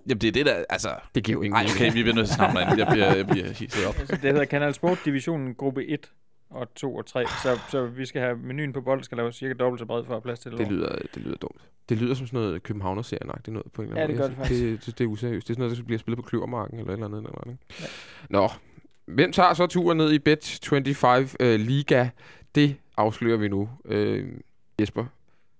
[0.09, 0.89] Jamen det er det der, altså...
[1.15, 2.77] Det giver jo ingen Nej, okay, vi bliver nødt til at snakke andet.
[2.77, 3.99] Jeg bliver, jeg bliver hisset op.
[3.99, 6.11] Altså, det hedder Kanal Sport Divisionen gruppe 1
[6.49, 7.25] og 2 og 3.
[7.43, 10.11] Så, så vi skal have menuen på bold, skal lave cirka dobbelt så bred for
[10.11, 10.59] at have plads til det.
[10.59, 11.61] Det lyder, det lyder dumt.
[11.89, 14.29] Det lyder som sådan noget Københavner-serien-agtigt noget på en eller Ja, anden det måde.
[14.29, 14.63] gør det faktisk.
[14.63, 15.47] Det, det, det er useriøst.
[15.47, 17.19] Det er sådan noget, der bliver spillet på Kløvermarken eller et eller andet.
[17.19, 17.57] Eller andet.
[17.81, 17.85] Ja.
[18.29, 18.49] Nå,
[19.13, 21.07] hvem tager så turen ned i Bet25
[21.45, 22.09] uh, Liga?
[22.55, 23.69] Det afslører vi nu.
[23.85, 24.19] Uh,
[24.81, 25.05] Jesper,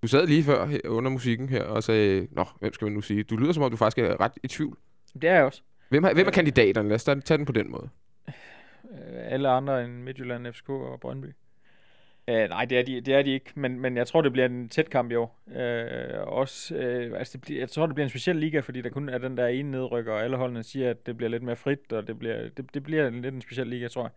[0.01, 3.01] du sad lige før her, under musikken her og sagde, Nå, hvem skal man nu
[3.01, 3.23] sige?
[3.23, 4.77] Du lyder som om, du faktisk er ret i tvivl.
[5.13, 5.61] Det er jeg også.
[5.89, 6.89] Hvem, er, hvem er kandidaterne?
[6.89, 7.89] Lad os tage tage den på den måde.
[8.27, 8.33] Øh,
[9.33, 11.25] Alle andre end Midtjylland, FCK og Brøndby.
[12.29, 14.45] Uh, nej, det er, de, det er de ikke, men, men jeg tror, det bliver
[14.45, 15.39] en tæt kamp i år.
[15.47, 18.89] Uh, også, uh, altså det bliver, jeg tror, det bliver en speciel liga, fordi der
[18.89, 21.55] kun er den der ene nedrykker, og alle holdene siger, at det bliver lidt mere
[21.55, 24.11] frit, og det bliver, det, det bliver lidt en speciel liga, tror jeg.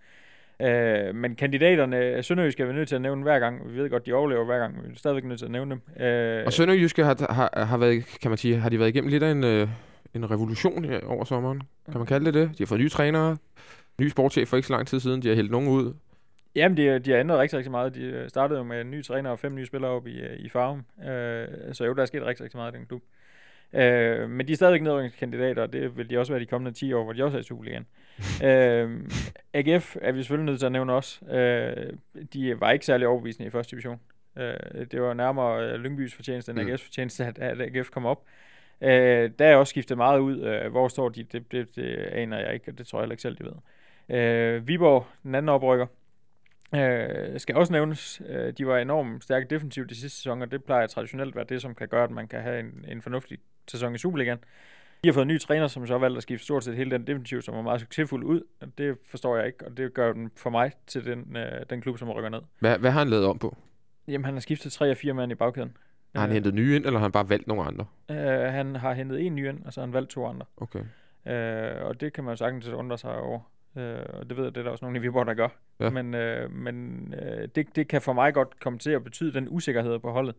[1.11, 3.72] Uh, men kandidaterne, Sønderjysk er vi nødt til at nævne hver gang.
[3.72, 5.70] Vi ved godt, de overlever hver gang, men vi er stadigvæk nødt til at nævne
[5.70, 5.81] dem.
[5.96, 9.22] Uh, Og Sønderjyske har, har, har, været, kan man sige, har de været igennem lidt
[9.22, 9.68] af en, øh,
[10.14, 11.62] en revolution her over sommeren?
[11.90, 12.48] Kan man kalde det det?
[12.48, 13.37] De har fået nye trænere,
[14.01, 15.22] ny sportschef for ikke så lang tid siden.
[15.22, 15.94] De har hældt nogen ud.
[16.55, 17.95] Jamen, de, de har ændret rigtig, rigtig meget.
[17.95, 20.37] De øh, startede jo med en ny træner og fem nye spillere op i, øh,
[20.38, 20.85] i Farum.
[21.09, 23.03] Øh, så jo, der er sket rigtig, rigtig meget i den klub.
[23.73, 26.93] Øh, men de er stadigvæk nedrykningskandidater, og det vil de også være de kommende 10
[26.93, 27.87] år, hvor de også er i Superligaen.
[28.49, 29.01] øh,
[29.55, 31.25] AGF er vi selvfølgelig nødt til at nævne også.
[31.27, 31.93] Øh,
[32.33, 34.01] de var ikke særlig overbevisende i første division.
[34.38, 36.69] Øh, det var nærmere øh, Lyngbys fortjeneste end Mm.
[36.69, 38.25] AGF's fortjeneste, at, at AGF kom op.
[38.81, 40.41] Øh, der er også skiftet meget ud.
[40.41, 41.23] Øh, hvor står de?
[41.23, 43.53] Det, det, det aner jeg ikke, og det tror jeg heller ikke selv, de ved.
[44.19, 45.87] Øh, Viborg, den anden oprykker,
[46.75, 50.65] Øh, skal også nævnes, øh, de var enormt stærke defensivt de sidste sæson, og det
[50.65, 53.39] plejer traditionelt at være det, som kan gøre, at man kan have en, en fornuftig
[53.69, 54.39] sæson i Superligaen.
[55.05, 56.91] De har fået en ny træner, som så har valgt at skifte stort set hele
[56.91, 58.41] den defensiv, som var meget succesfuld ud.
[58.79, 61.99] Det forstår jeg ikke, og det gør den for mig til den, øh, den klub,
[61.99, 62.41] som rykker ned.
[62.59, 63.57] Hvad, hvad har han lavet om på?
[64.09, 65.77] Jamen, han har skiftet tre og fire mand i bagkæden.
[66.15, 67.85] Har han Øh, hentet nye ind, eller har han bare valgt nogle andre?
[68.11, 68.17] øh,
[68.53, 70.47] han har hentet en ny ind, og så har han valgt to andre.
[70.57, 70.81] Okay.
[71.27, 73.41] Øh, og det kan man jo sagtens undre sig over.
[73.77, 75.49] Øh, og det ved jeg, det er der også nogle i Viborg, der gør.
[75.81, 75.91] Ja.
[75.91, 79.47] Men, øh, men øh, det, det kan for mig godt komme til at betyde den
[79.51, 80.35] usikkerhed på holdet.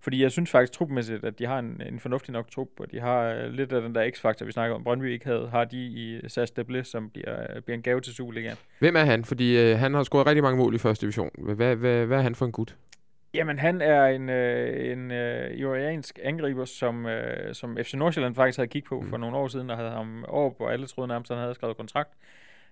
[0.00, 3.00] Fordi jeg synes faktisk trupmæssigt, at de har en, en fornuftig nok trup, og de
[3.00, 5.76] har øh, lidt af den der x-faktor, vi snakker om, Brøndby ikke havde, har de
[5.76, 8.56] i SAS Deble, som bliver, øh, bliver en gave til Superligaen.
[8.78, 9.24] Hvem er han?
[9.24, 11.30] Fordi øh, han har scoret rigtig mange mål i første division.
[11.38, 12.76] Hvad, hvad, hvad er han for en gut?
[13.34, 18.58] Jamen, han er en, øh, en øh, irakisk angriber, som, øh, som FC Nordsjælland faktisk
[18.58, 19.08] havde kigget på Mm.
[19.08, 21.54] for nogle år siden, og havde ham over på alle troede nærmest, at han havde
[21.54, 22.10] skrevet kontrakt.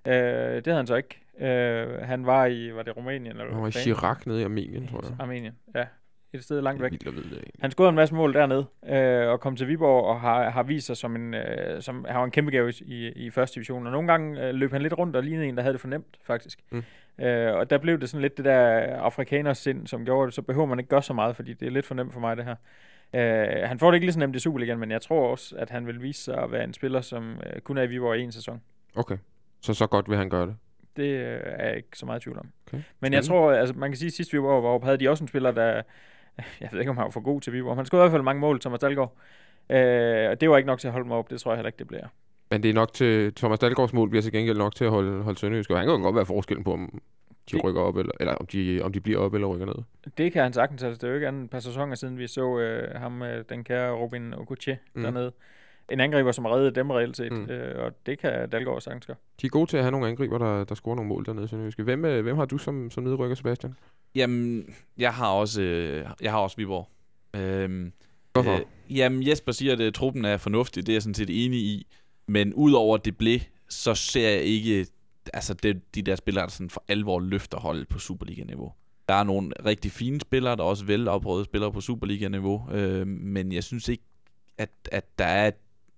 [0.06, 1.20] Øh, det havde han så ikke.
[1.38, 3.26] Øh, han var i, var det Rumænien?
[3.26, 3.72] Eller Han var i?
[3.72, 5.16] Chirac nede i Armenien, tror jeg.
[5.20, 5.84] Armenien, ja.
[6.32, 6.90] Et sted langt væk.
[6.90, 7.54] vildt vide det egentlig.
[7.60, 10.86] Han scorede en masse mål dernede, øh, og kom til Viborg og har, har vist
[10.86, 13.86] sig som en, øh, som, han var en kæmpe gave i, i første division.
[13.86, 16.16] Og nogle gange øh, løb han lidt rundt og lignede en, der havde det fornemt,
[16.22, 16.58] faktisk.
[16.70, 16.84] Mm.
[17.24, 18.60] Øh, og der blev det sådan lidt det der
[18.96, 21.70] afrikaners sind, som gjorde det, så behøver man ikke gøre så meget, fordi det er
[21.70, 22.56] lidt for nemt for mig, det her.
[23.14, 25.70] Øh, han får det ikke lige så nemt i Superligaen, men jeg tror også, at
[25.70, 28.22] han vil vise sig at være en spiller, som øh, kun er i Viborg i
[28.22, 28.60] en sæson.
[28.96, 29.16] Okay.
[29.66, 30.56] Så så godt vil han gøre det.
[30.96, 32.48] Det øh, er jeg ikke så meget i tvivl om.
[32.66, 32.82] Okay.
[33.00, 35.24] Men jeg tror, altså man kan sige, at sidste vi var oppe, havde de også
[35.24, 35.82] en spiller, der
[36.60, 37.76] jeg ved ikke, om han var for god til Viborg.
[37.76, 39.12] Han skød i hvert fald mange mål, Thomas Dahlgaard.
[39.70, 41.30] Øh, og det var ikke nok til at holde mig op.
[41.30, 42.06] Det tror jeg heller ikke, det bliver.
[42.50, 43.34] Men det er nok til...
[43.34, 45.70] Thomas Dahlgaards mål bliver til gengæld nok til at holde, holde Sønderjysk.
[45.70, 47.00] Og han kan jo godt være forskellen på, om
[47.50, 49.74] de rykker op, eller, eller om, de, om de bliver op eller rykker ned.
[50.18, 50.82] Det kan han sagtens.
[50.82, 53.44] Altså, det er jo ikke andet et par sæsoner siden, vi så øh, ham, øh,
[53.48, 55.00] den kære Robin Okoche Mm.
[55.00, 55.02] mm.
[55.02, 55.32] dernede.
[55.90, 57.32] En angriber, som reddede dem reelt set.
[57.32, 57.50] Mm.
[57.50, 59.16] Øh, og det kan Dalgaard sagtens gøre.
[59.40, 61.48] De er gode til at have nogle angriber, der, der scorer nogle mål dernede i
[61.48, 61.82] Sønderjyske.
[61.82, 63.74] Hvem, øh, hvem har du som, som nedrykker, Sebastian?
[64.14, 66.88] Jamen, jeg har også, øh, jeg har også Viborg.
[67.34, 67.92] Øhm,
[68.32, 68.52] Hvorfor?
[68.52, 70.86] Øh, jamen, Jesper siger, at øh, truppen er fornuftig.
[70.86, 71.86] Det er jeg sådan set enig i.
[72.26, 74.86] Men udover det blev, så ser jeg ikke
[75.34, 78.72] altså det, de der spillere, der sådan for alvor løfter holdet på Superliga-niveau.
[79.08, 82.70] Der er nogle rigtig fine spillere, der er også veloprøvede spillere på Superliga-niveau.
[82.72, 84.04] Øh, men jeg synes ikke,
[84.58, 85.50] at, at der er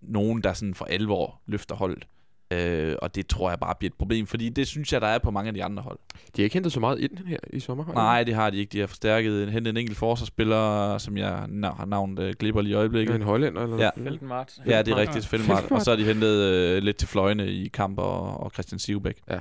[0.03, 2.07] nogen, der sådan for alvor løfter holdet.
[2.53, 5.19] Øh, og det tror jeg bare bliver et problem, fordi det synes jeg, der er
[5.19, 5.99] på mange af de andre hold.
[6.37, 7.93] De har ikke hentet så meget ind her i sommer?
[7.93, 8.71] Nej, det har de ikke.
[8.73, 12.71] De har forstærket, hentet en enkelt forsvarsspiller, som jeg na- har navnet øh, glipper lige
[12.73, 13.15] i øjeblikket.
[13.17, 13.91] En hollænder eller Ja.
[13.97, 14.11] noget?
[14.11, 14.53] Felten Mart.
[14.67, 15.27] Ja, det er rigtigt.
[15.27, 15.71] Feldmart.
[15.71, 19.21] Og så har de hentet øh, lidt til fløjene i kamp og, og Christian Sivbæk.
[19.31, 19.39] Ja.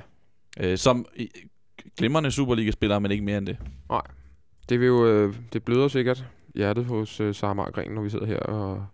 [0.60, 1.06] Øh, som
[1.98, 3.56] glimrende Superliga-spillere, men ikke mere end det.
[4.68, 8.26] Det, vil jo, øh, det bløder sikkert hjertet hos øh, Sara Margren, når vi sidder
[8.26, 8.86] her og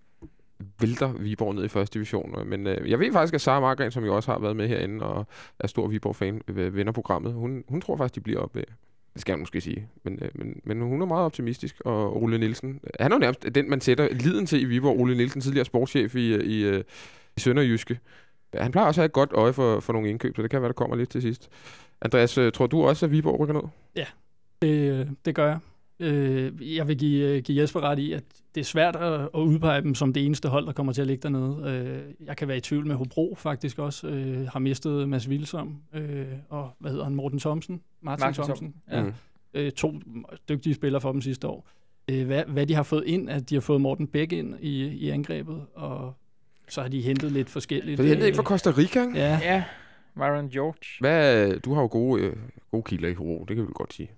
[0.80, 2.34] vælter Viborg ned i første division.
[2.40, 4.68] Øh, men øh, jeg ved faktisk, at Sara Margren, som jo også har været med
[4.68, 5.26] herinde og
[5.58, 7.32] er stor Viborg-fan, øh, vinder programmet.
[7.32, 8.58] Hun, hun tror faktisk, de bliver oppe.
[8.58, 8.64] Øh,
[9.12, 9.88] det skal jeg måske sige.
[10.02, 11.80] Men, øh, men, men hun er meget optimistisk.
[11.84, 15.00] Og Ole Nielsen, han er jo nærmest den, man sætter liden til i Viborg.
[15.00, 16.82] Ole Nielsen, tidligere sportschef i, øh, i,
[17.36, 17.98] i Sønderjyske.
[18.54, 20.60] Han plejer også at have et godt øje for, for nogle indkøb, så det kan
[20.60, 21.48] være, der kommer lidt til sidst.
[22.00, 23.62] Andreas, tror du også, at Viborg rykker ned?
[23.96, 24.06] Ja,
[24.62, 25.58] Det, det gør jeg.
[26.04, 28.22] Øh, Jeg vil give, øh, give Jesper ret i, at
[28.54, 31.06] det er svært at, at udpege dem som det eneste hold, der kommer til at
[31.06, 31.70] ligge dernede.
[32.20, 34.06] Øh, Jeg kan være i tvivl med Hobro faktisk også.
[34.08, 37.80] Øh, Har mistet Mads Vilsom øh, og hvad hedder han, Morten Thomsen?
[38.00, 38.74] Martin, Martin Thomsen.
[38.88, 39.02] Thomsen, Ja.
[39.02, 39.12] Mm.
[39.54, 39.92] Øh, To
[40.48, 41.68] dygtige spillere for dem sidste år.
[42.10, 44.84] Øh, Hvad, hvad de har fået ind, at de har fået Morten Bæk ind i,
[44.86, 46.14] i angrebet, og
[46.68, 47.96] så har de hentet lidt forskelligt.
[47.96, 49.18] Så de hentede ikke fra Øh, Costa Rica, ikke?
[49.18, 49.64] Ja, Ja,
[50.16, 50.78] Myron George.
[51.00, 52.36] Hvad, du har jo gode, øh,
[52.70, 54.10] gode kilder i Hobro, det kan vi godt sige.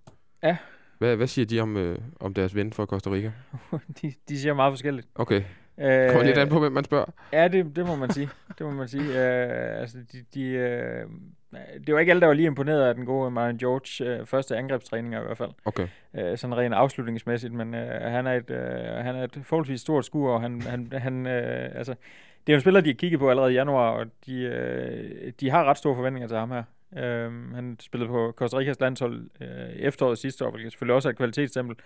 [0.43, 0.57] Ja.
[0.99, 3.33] Hvad, hvad siger de om, øh, om deres ven fra Costa Rica?
[4.03, 5.09] de, de siger meget forskelligt.
[5.15, 5.43] Okay,
[5.79, 7.07] Øh, kommer lidt an på, hvem man spørger.
[7.33, 8.29] Ja, det, det må man sige.
[8.59, 9.09] Det må man sige.
[9.09, 11.07] Øh, altså, de, de, øh,
[11.87, 14.57] det var ikke alle, der var lige imponeret af den gode Myron George øh, første
[14.57, 15.51] angrebstræninger i hvert fald.
[15.65, 15.89] Okay.
[16.15, 20.05] Øh, sådan rent afslutningsmæssigt, men øh, han, er et, øh, han er et forholdsvis stort
[20.05, 21.95] skur, og han, han, han øh, altså,
[22.47, 25.33] det er jo en spiller, de har kigget på allerede i januar, og de, øh,
[25.41, 26.63] de har ret store forventninger til ham her.
[26.97, 31.11] Øh, han spillede på Costa Ricas landshold øh, efteråret sidste år, hvilket selvfølgelig også er
[31.11, 31.77] et kvalitetsstempel.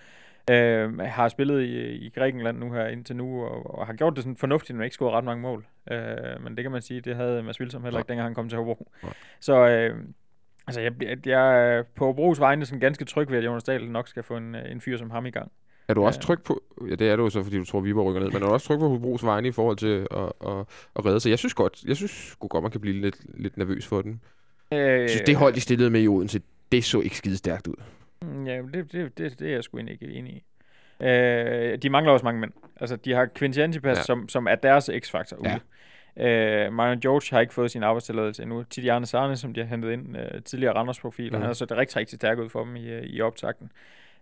[0.51, 4.23] Øh, har spillet i, i Grækenland nu her indtil nu, og, og har gjort det
[4.25, 5.67] sådan fornuftigt, men ikke scoret ret mange mål.
[5.91, 8.49] Øh, men det kan man sige, det havde Mads Wilsom heller ikke, dengang han kom
[8.49, 8.93] til Hobro.
[9.03, 9.13] Nej.
[9.41, 9.97] Så øh,
[10.67, 13.91] altså, jeg, jeg, jeg er på Hobros vegne sådan ganske tryg ved, at Jonas Dahl
[13.91, 15.53] nok skal få en, øh, en fyr som ham i gang.
[15.89, 16.23] Er du også Ja.
[16.27, 18.47] tryg på, ja det er du så, fordi du tror, Viborg rykker ned, men er
[18.47, 20.59] du også tryg på Hobros vegne i forhold til at, at,
[20.97, 21.31] at redde sig?
[21.31, 24.21] Jeg synes godt, jeg synes godt, man kan blive lidt, lidt nervøs for den.
[24.73, 26.41] Øh, Jeg synes, det hold, de stillede med i Odense,
[26.73, 27.75] det så ikke skide stærkt ud.
[28.23, 30.43] Mm, Ja, det, det, det, det er jeg sgu egentlig ikke enig i.
[31.07, 32.53] Øh, de mangler også mange mænd.
[32.81, 33.99] Altså, de har Quincy Antipas, Ja.
[34.01, 34.03] ja.
[34.05, 35.55] som, som er deres x-faktor Ja.
[35.55, 35.61] ude.
[36.67, 38.63] Øh, Marion George har ikke fået sin arbejdstilladelse endnu.
[38.63, 41.35] Tidiane Sarne, som de har hentet ind, øh, tidligere Randers profil, Mhm.
[41.35, 41.41] mm.
[41.41, 43.71] han har så det rigtig, rigtig stærkt ud for dem i, øh, i optakten.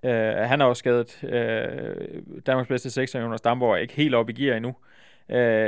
[0.02, 1.24] Øh, han er også skadet.
[1.24, 4.68] Øh, Danmarks bedste sekser, Jonas Damborg, er ikke helt oppe i gear endnu.
[4.68, 4.74] Øh,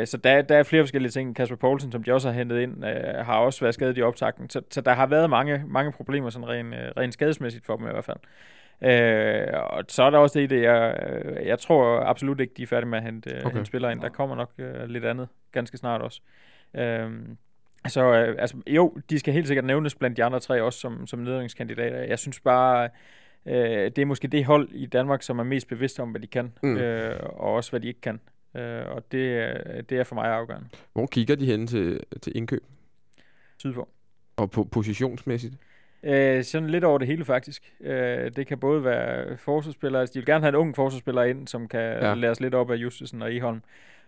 [0.06, 1.36] så der, der er flere forskellige ting.
[1.36, 4.50] Kasper Poulsen, som de også har hentet ind, øh, har også været skadet i optakten.
[4.50, 7.86] Så, så der har været mange, mange problemer, sådan rent, øh, rent skadesmæssigt for dem
[7.86, 8.18] i hvert fald.
[8.82, 12.62] Øh, og så er der også det det, jeg, øh, jeg tror absolut ikke, de
[12.62, 13.40] er færdige med at hente, okay.
[13.40, 13.54] Okay.
[13.54, 14.00] hente spillere ind.
[14.00, 16.20] Der kommer nok øh, lidt andet ganske snart også.
[16.74, 17.10] Øh,
[17.88, 21.06] så øh, altså, jo, de skal helt sikkert nævnes blandt de andre tre også som,
[21.06, 21.98] som nedrykningskandidater.
[21.98, 22.88] Jeg synes bare,
[23.46, 26.26] øh, det er måske det hold i Danmark, som er mest bevidst om, hvad de
[26.26, 26.76] kan, mm.
[26.76, 28.20] øh, og også hvad de ikke kan.
[28.54, 30.68] Øh, og det, er- det er for mig afgørende.
[30.92, 32.64] Hvor kigger de hen til, til indkøb?
[33.58, 33.88] Sydpå.
[34.36, 35.54] Og på positionsmæssigt?
[36.02, 37.72] Øh, sådan lidt over det hele faktisk.
[37.80, 41.48] Øh, det kan både være forsvarsspillere, altså de vil gerne have en ung forsvarsspiller ind,
[41.48, 42.14] som kan Ja.
[42.14, 43.62] lære os lidt op af Justesen og Eholm,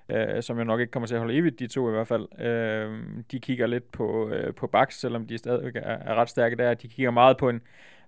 [0.09, 2.41] øh, som jo nok ikke kommer til at holde evigt, de to i hvert fald.
[2.41, 2.99] Øh,
[3.33, 6.75] de kigger lidt på, øh, på baks, selvom de stadig er, er ret stærke der.
[6.75, 7.63] De kigger meget på en,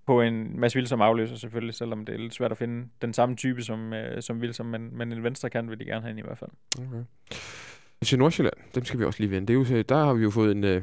[0.06, 3.36] på en Mads Vilsom afløser selvfølgelig, selvom det er lidt svært at finde den samme
[3.36, 6.18] type som, øh, som Vilsom, men, men en venstre kant vil de gerne have ind
[6.18, 6.50] i hvert fald.
[6.78, 7.04] Okay.
[8.04, 9.46] FC Nordsjælland, dem skal vi også lige vende.
[9.46, 10.82] Det er jo, der har vi jo fået en, øh,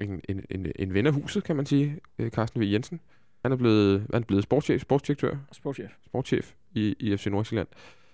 [0.00, 2.64] en, en, en, en ven af huset, kan man sige, øh, Carsten V.
[2.64, 3.00] Jensen.
[3.42, 5.90] Han er blevet, han er blevet sportschef, sportsdirektør, Sportschef.
[6.06, 7.68] sportschef i, i FC Nordsjælland.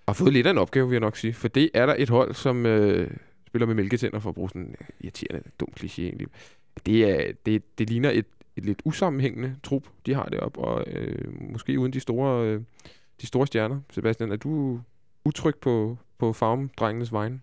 [0.08, 1.34] Har fået lidt af en opgave, vil jeg nok sige.
[1.34, 3.10] For det er der et hold, som øh,
[3.46, 6.26] spiller med mælketænder, for at bruge sådan en irriterende, dum kliché egentlig.
[6.86, 8.26] Det, er, det, det ligner et,
[8.58, 12.60] et lidt usammenhængende trup, de har deroppe, og øh, måske uden de store, øh,
[13.20, 13.80] de store stjerner.
[13.90, 14.80] Sebastian, er du
[15.24, 17.40] utryg på, på farmdrengenes vegne?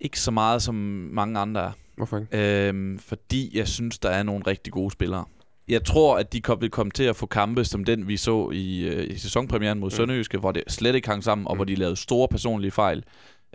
[0.00, 0.74] Ikke så meget, som
[1.12, 1.72] mange andre er.
[1.96, 2.68] Hvorfor ikke?
[2.68, 5.24] Øhm, fordi jeg synes, der er nogle rigtig gode spillere.
[5.68, 8.50] Jeg tror, at de kom, vil komme til at få kampe som den, vi så
[8.50, 9.90] i, øh, i sæsonpremieren mod mm.
[9.90, 11.58] Sønderjyske, hvor det slet ikke hang sammen, og mm.
[11.58, 13.04] hvor de lavede store personlige fejl,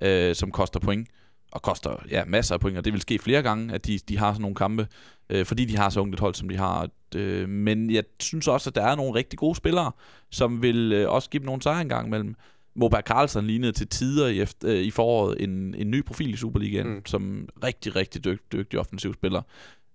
[0.01, 1.07] øh, som koster point.
[1.51, 4.17] Og koster ja, masser af point, og det vil ske flere gange, at de, de
[4.17, 4.87] har sådan nogle kampe,
[5.29, 6.89] øh, fordi de har så ungt et hold, som de har.
[7.15, 9.91] Øh, men jeg synes også, at der er nogle rigtig gode spillere,
[10.29, 12.35] som vil øh, også give dem nogle sejre engang imellem.
[12.75, 16.37] Moberg Carlsen lignede til tider i, efter, øh, i foråret en, en ny profil i
[16.37, 17.05] Superligaen, mm.
[17.05, 19.41] som rigtig, rigtig dyg, dygtig offensiv spiller.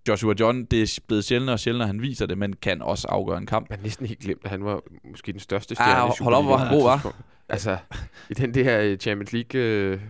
[0.08, 3.38] Joshua John, det er blevet sjældnere og sjældnere, han viser det, men kan også afgøre
[3.38, 3.70] en kamp.
[3.70, 4.80] Man næsten helt glemt, at han var
[5.10, 7.14] måske den største stjerne ah, i Hold op, hvor han god var.
[7.48, 7.76] Altså,
[8.30, 10.00] i den der øh, Champions League øh,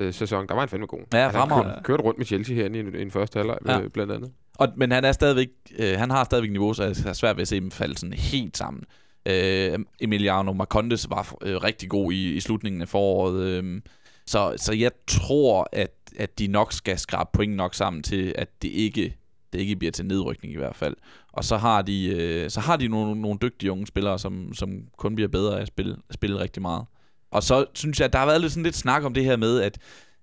[0.00, 1.00] øh, sæson, der var han fandme god.
[1.12, 3.80] Ja, han har kørt, kørt rundt med Chelsea her i, i den første halvleg, ja.
[3.80, 4.30] øh, blandt andet.
[4.54, 5.48] Og, men han er stadigvæk,
[5.78, 8.12] øh, han har stadigvæk niveau, så jeg er svært ved at se dem falde sådan
[8.12, 8.84] helt sammen.
[9.26, 13.42] Øh, Emiliano Marcondes var øh, rigtig god i, i slutningen af foråret.
[13.42, 13.80] Øh,
[14.26, 18.62] så, så jeg tror, at, at de nok skal skrabe point nok sammen til, at
[18.62, 19.16] det ikke,
[19.52, 20.96] det ikke bliver til nedrykning i hvert fald.
[21.32, 24.70] Og så har de, øh, så har de nogle, nogle dygtige unge spillere, som, som
[24.96, 26.84] kun bliver bedre af at spille, spille rigtig meget.
[27.30, 29.36] Og så synes jeg, at der har været lidt, sådan lidt snak om det her
[29.36, 29.78] med, at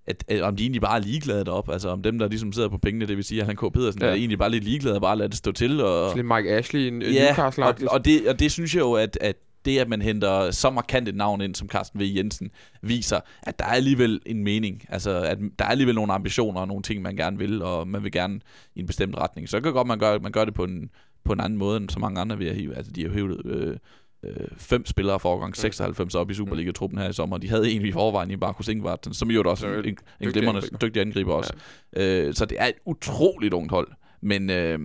[0.08, 1.74] at, at, om de egentlig bare er ligeglade deroppe.
[1.74, 3.74] Altså om dem, der ligesom sidder på pengene, det vil sige, at han K.
[3.74, 4.08] Pedersen, ja.
[4.08, 5.82] er egentlig bare lidt ligeglade og bare lader det stå til.
[5.82, 7.66] Og, lidt Mike Ashley i ja, Newcastle.
[7.66, 9.36] Og, og, det, og det synes jeg jo, at, at
[9.66, 12.03] det, at man henter så markant et navn ind som Carsten V.
[12.16, 12.51] Jensen,
[12.82, 14.86] viser, at der er alligevel en mening.
[14.89, 18.03] Altså, at der er alligevel nogle ambitioner og nogle ting, man gerne vil, og man
[18.03, 18.39] vil gerne
[18.76, 19.49] i en bestemt retning.
[19.49, 20.89] Så det kan godt, man gør, man gør det på en,
[21.24, 22.76] på en anden måde, end så mange andre vil have.
[22.76, 23.78] Altså, de har hævet øh,
[24.24, 27.38] øh, fem spillere for årgang 96 op i Superliga-truppen her i sommer.
[27.38, 30.61] De havde en i forvejen i Markus Ingvartsen, som jo også en, en, en glimrende,
[30.82, 31.53] dygtig angriber også.
[31.95, 32.26] Ja.
[32.26, 33.88] Øh, så det er et utroligt ungt hold.
[34.22, 34.80] Men øh,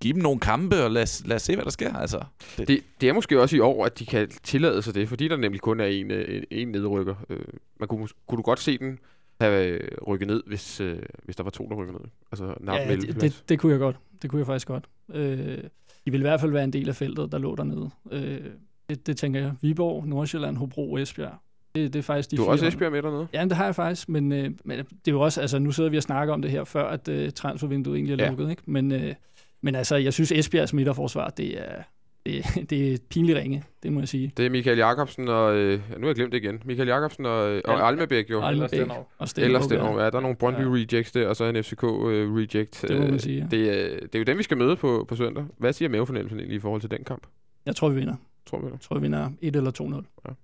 [0.00, 1.92] giv dem nogle kampe, og lad, lad os se, hvad der sker.
[1.92, 2.22] Altså,
[2.58, 2.68] det.
[2.68, 5.36] Det, det er måske også i år, at de kan tillade sig det, fordi der
[5.36, 7.14] nemlig kun er en, øh, en nedrykker.
[7.30, 7.44] Øh,
[7.80, 8.98] man kunne, kunne du godt se den
[9.40, 12.00] have øh, rykket ned, hvis, øh, hvis der var to, der rykker ned?
[12.32, 13.96] Altså, ja, det, det, det kunne jeg godt.
[14.22, 14.84] Det kunne jeg faktisk godt.
[15.14, 15.58] Øh,
[16.06, 17.90] de vil i hvert fald være en del af feltet, der lå dernede.
[18.10, 18.40] Øh,
[18.88, 19.52] det, det tænker jeg.
[19.60, 21.34] Viborg, Nordsjælland, Hobro, Esbjerg.
[21.74, 23.26] Det, det er faktisk de Du har også Esbjerg med dernede?
[23.32, 25.90] Ja, det har jeg faktisk, men, øh, men det er jo også, altså nu sidder
[25.90, 28.30] vi og snakker om det her, før at øh, transfervinduet egentlig er ja.
[28.30, 28.62] lukket, ikke?
[28.66, 29.14] Men, øh,
[29.60, 31.82] men altså, jeg synes Esbjergs midterforsvar, det er,
[32.26, 34.32] det, det er pinligt ringe, det må jeg sige.
[34.36, 35.56] Det er Michael Jakobsen og...
[35.56, 36.62] Øh, nu har jeg glemt det igen.
[36.64, 38.42] Michael Jakobsen og, øh, og Almebæk jo.
[38.42, 39.46] Almebæk og Stenov.
[39.46, 40.10] Eller Stenov, ja.
[40.10, 40.68] Der er nogle Brøndby ja.
[40.68, 42.84] rejects der, og så en FCK øh, reject.
[42.88, 43.46] Det må man sige, ja.
[43.56, 45.44] det, er, det er jo den, vi skal møde på, på søndag.
[45.58, 47.26] Hvad siger mavefornemmelsen egentlig i forhold til den kamp?
[47.66, 48.14] Jeg tror, vi vinder.
[48.46, 48.76] Tror vi vinder?
[48.76, 50.22] Jeg tror, vi vinder 1 eller 2-0.
[50.28, 50.34] Ja.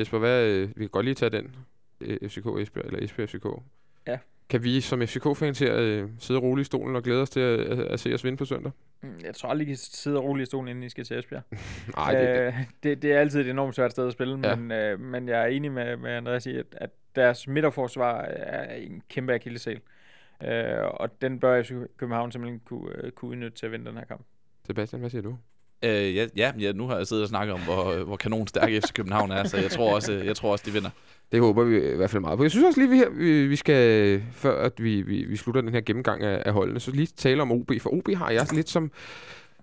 [0.00, 1.56] Jesper, hvad, øh, vi kan godt lige tage den.
[2.00, 3.46] Øh, FCK Esbjerg, eller Esbjerg FCK.
[4.08, 4.18] Ja.
[4.48, 7.60] Kan vi som FCK-fans her øh, sidde roligt i stolen og glæde os til at,
[7.60, 8.72] at, at se os vinde på søndag?
[9.02, 11.42] Mm, jeg tror aldrig, I kan sidde roligt i stolen, inden I skal til Esbjerg.
[11.96, 14.56] Nej, det, øh, det, det er altid et enormt svært sted at spille, ja.
[14.56, 18.74] men, øh, men jeg er enig med, med Andreas i, at, at deres midterforsvar er
[18.74, 19.80] en kæmpe akillesæl.
[20.44, 21.62] Øh, og den bør
[21.96, 24.26] København simpelthen kunne, uh, kunne udnytte til at vinde den her kamp.
[24.66, 25.36] Sebastian, hvad siger du?
[25.84, 28.68] Øh, ja, ja, ja, nu har jeg siddet og snakket om, hvor, øh, hvor kanonstærk
[28.68, 30.90] FC København er, så jeg tror også, øh, jeg tror også de vinder.
[31.32, 32.44] Det håber vi i hvert fald meget på.
[32.44, 35.60] Jeg synes også lige, vi, her, vi, vi skal, før at vi, vi, vi slutter
[35.60, 37.72] den her gennemgang af, af holdene, så lige tale om OB.
[37.80, 38.90] For OB har jeg lidt som,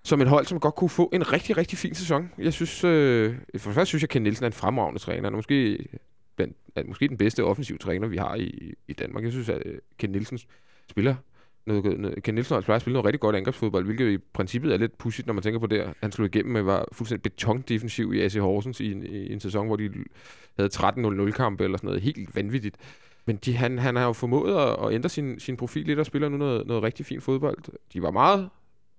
[0.04, 2.30] som et hold, som godt kunne få en rigtig, rigtig fin sæson.
[2.38, 5.22] Jeg synes, øh, for først synes jeg, at Ken Nielsen er en fremragende træner.
[5.22, 5.86] Han er måske,
[6.36, 9.24] blandt, er måske den bedste offensive træner, vi har i, i Danmark.
[9.24, 10.38] Jeg synes, at øh, Ken Nielsen
[10.90, 11.14] spiller
[11.66, 14.76] noget, noget, Ken Nielsen har spille spillet noget rigtig godt angrebsfodbold, hvilket i princippet er
[14.76, 15.94] lidt pudsigt, når man tænker på det.
[16.02, 19.66] Han slog igennem med var fuldstændig betondefensiv i AC Horsens i en, i en sæson,
[19.66, 19.90] hvor de
[20.56, 22.02] havde 13-0-0-kampe eller sådan noget.
[22.02, 22.76] Helt vanvittigt.
[23.26, 26.06] Men de, han, han har jo formået at, at ændre sin, sin profil lidt og
[26.06, 27.58] spiller nu noget, noget rigtig fint fodbold.
[27.92, 28.50] De var meget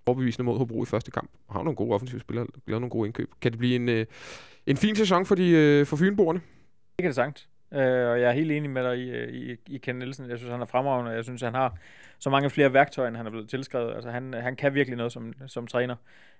[0.05, 1.32] overbevisende mod Hobro i første kamp.
[1.49, 3.32] Har nogle gode offensive spillere, lavet nogle gode indkøb.
[3.41, 4.05] Kan det blive en, øh,
[4.65, 6.39] en fin sæson for, de, øh, for Fynboerne?
[6.97, 7.47] Det kan det sagt.
[7.72, 10.30] Uh, og jeg er helt enig med dig i, øh, i, i Ken Nielsen.
[10.30, 11.11] Jeg synes, han er fremragende.
[11.11, 11.78] Jeg synes, han har
[12.20, 13.93] så mange flere værktøjer, end han er blevet tilskrevet.
[13.95, 15.95] Altså, han, han kan virkelig noget som, som træner.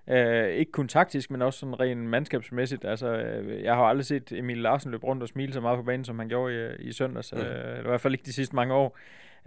[0.08, 2.86] Uh, ikke kun taktisk, men også sådan rent mandskabsmæssigt.
[2.86, 5.84] Altså, uh, jeg har aldrig set Emil Larsen løbe rundt og smile så meget på
[5.84, 7.34] banen, som han gjorde i, i søndags.
[7.34, 7.40] Mm.
[7.40, 8.98] Uh, eller i hvert fald ikke de sidste mange år.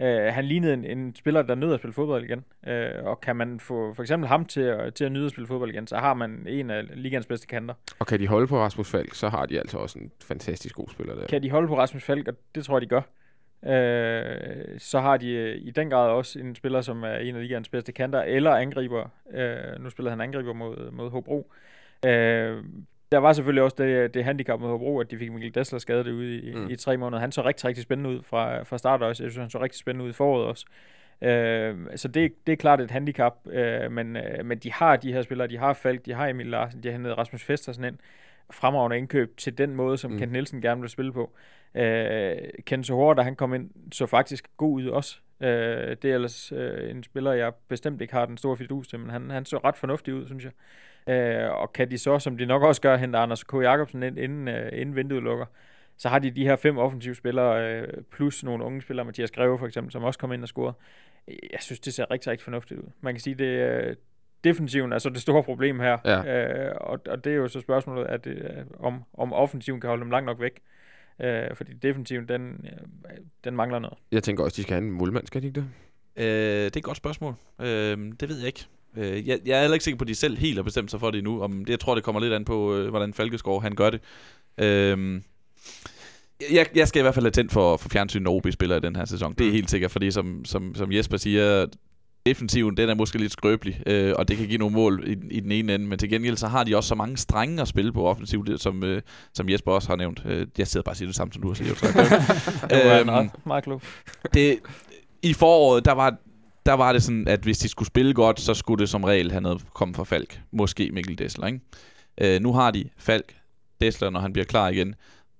[0.01, 2.43] Uh, han lignede en, en spiller, der nød at spille fodbold igen.
[2.67, 5.47] Uh, og kan man få for eksempel ham til at, til at nyde at spille
[5.47, 7.73] fodbold igen, så har man en af ligands bedste kanter.
[7.99, 10.87] Og kan de holde på Rasmus Falk, så har de altså også en fantastisk god
[10.89, 11.27] spiller der.
[11.27, 13.01] Kan de holde på Rasmus Falk, og det tror jeg, de gør.
[13.63, 17.41] Uh, så har de uh, i den grad også en spiller, som er en af
[17.41, 19.09] ligands bedste kanter, eller angriber.
[19.25, 21.51] Uh, nu spiller han angriber mod, mod Hobro.
[22.05, 22.63] Uh,
[23.11, 26.07] der var selvfølgelig også det, det handicap med Hobro, at de fik Mikkel Dessler skadet
[26.07, 26.69] ude i, mm.
[26.69, 27.19] i tre måneder.
[27.19, 29.23] Han så rigtig, rigtig spændende ud fra, fra start også.
[29.23, 30.65] Jeg synes, han så rigtig spændende ud i foråret også.
[31.21, 35.13] Øh, så det, det er klart et handicap, øh, men, øh, men de har de
[35.13, 37.97] her spillere, de har Falk, de har Emil Larsen, de har hentet Rasmus Festersen ind,
[38.51, 40.17] fremragende indkøb til den måde, som mm.
[40.17, 41.31] Kent Nielsen gerne vil spille på.
[41.75, 45.17] Øh, Ken Sohor, da han kom ind, så faktisk god ud også.
[45.41, 48.99] Øh, det er ellers øh, en spiller, jeg bestemt ikke har den store fidus til,
[48.99, 50.51] men han, han så ret fornuftig ud, synes jeg.
[51.07, 53.53] Øh, og kan de så, som de nok også gør, hente Anders K.
[53.53, 55.45] Jacobsen ind, inden, øh, inden vinduet lukker,
[55.97, 59.59] så har de de her fem offensive spillere, øh, plus nogle unge spillere, Mathias Greve
[59.59, 60.73] for eksempel, som også kom ind og scorede.
[61.27, 62.85] Jeg synes, det ser rigtig, rigtig fornuftigt ud.
[63.01, 63.95] Man kan sige, det øh,
[64.43, 65.97] defensiven er så det store problem her.
[66.05, 66.45] Ja.
[66.69, 68.39] Øh, og, og det er jo så spørgsmålet, at, øh,
[68.79, 70.59] om, om offensiven kan holde dem langt nok væk.
[71.21, 73.97] Øh, fordi defensiven, den, øh, den mangler noget.
[74.11, 75.67] Jeg tænker også, de skal have en målmand, skal de ikke det?
[76.17, 77.33] Øh, det er et godt spørgsmål.
[77.61, 78.65] Øh, det ved jeg ikke.
[78.97, 80.99] Øh, jeg, jeg er heller ikke sikker på, at de selv helt har bestemt sig
[80.99, 81.41] for det endnu.
[81.41, 84.01] Om, det, jeg tror, det kommer lidt an på, øh, hvordan Falkeskov han gør det.
[84.57, 85.21] Øh,
[86.51, 88.79] jeg, jeg skal i hvert fald have tændt for, for fjernsyn, når OB spiller i
[88.79, 89.33] den her sæson.
[89.33, 89.55] Det er mm.
[89.55, 91.65] helt sikkert, fordi som, som, som Jesper siger,
[92.25, 95.39] defensiven, den er måske lidt skrøbelig, øh, og det kan give nogle mål i, i
[95.39, 97.93] den ene ende, men til gengæld så har de også så mange strenge at spille
[97.93, 99.01] på offensivt, som, øh,
[99.33, 100.21] som Jesper også har nævnt.
[100.25, 101.95] Øh, jeg sidder bare og siger det samme, som du har sagt.
[102.73, 103.29] øhm.
[104.33, 104.59] Det,
[105.21, 106.15] I foråret, der var,
[106.65, 109.31] der var det sådan, at hvis de skulle spille godt, så skulle det som regel
[109.31, 110.41] have noget komme fra Falk.
[110.51, 111.59] Måske Mikkel Dessler, ikke?
[112.21, 113.35] Øh, nu har de Falk,
[113.81, 114.95] Dessler, når han bliver klar igen.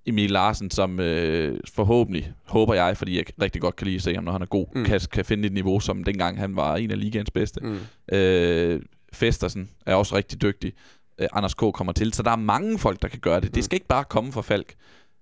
[0.06, 4.16] Emil Larsen, som øh, forhåbentlig, håber jeg, fordi jeg rigtig godt kan lide at se
[4.16, 4.86] ham, når han er god, mm.
[4.86, 7.60] kan, kan finde et niveau, som dengang han var en af ligaens bedste.
[7.62, 8.16] Mm.
[8.16, 8.82] Øh,
[9.14, 10.74] Festersen er også rigtig dygtig.
[11.20, 11.58] Øh, Anders K.
[11.58, 12.14] kommer til.
[12.14, 13.50] Så der er mange folk, der kan gøre det.
[13.50, 13.54] Mm.
[13.54, 14.74] Det skal ikke bare komme fra Falk.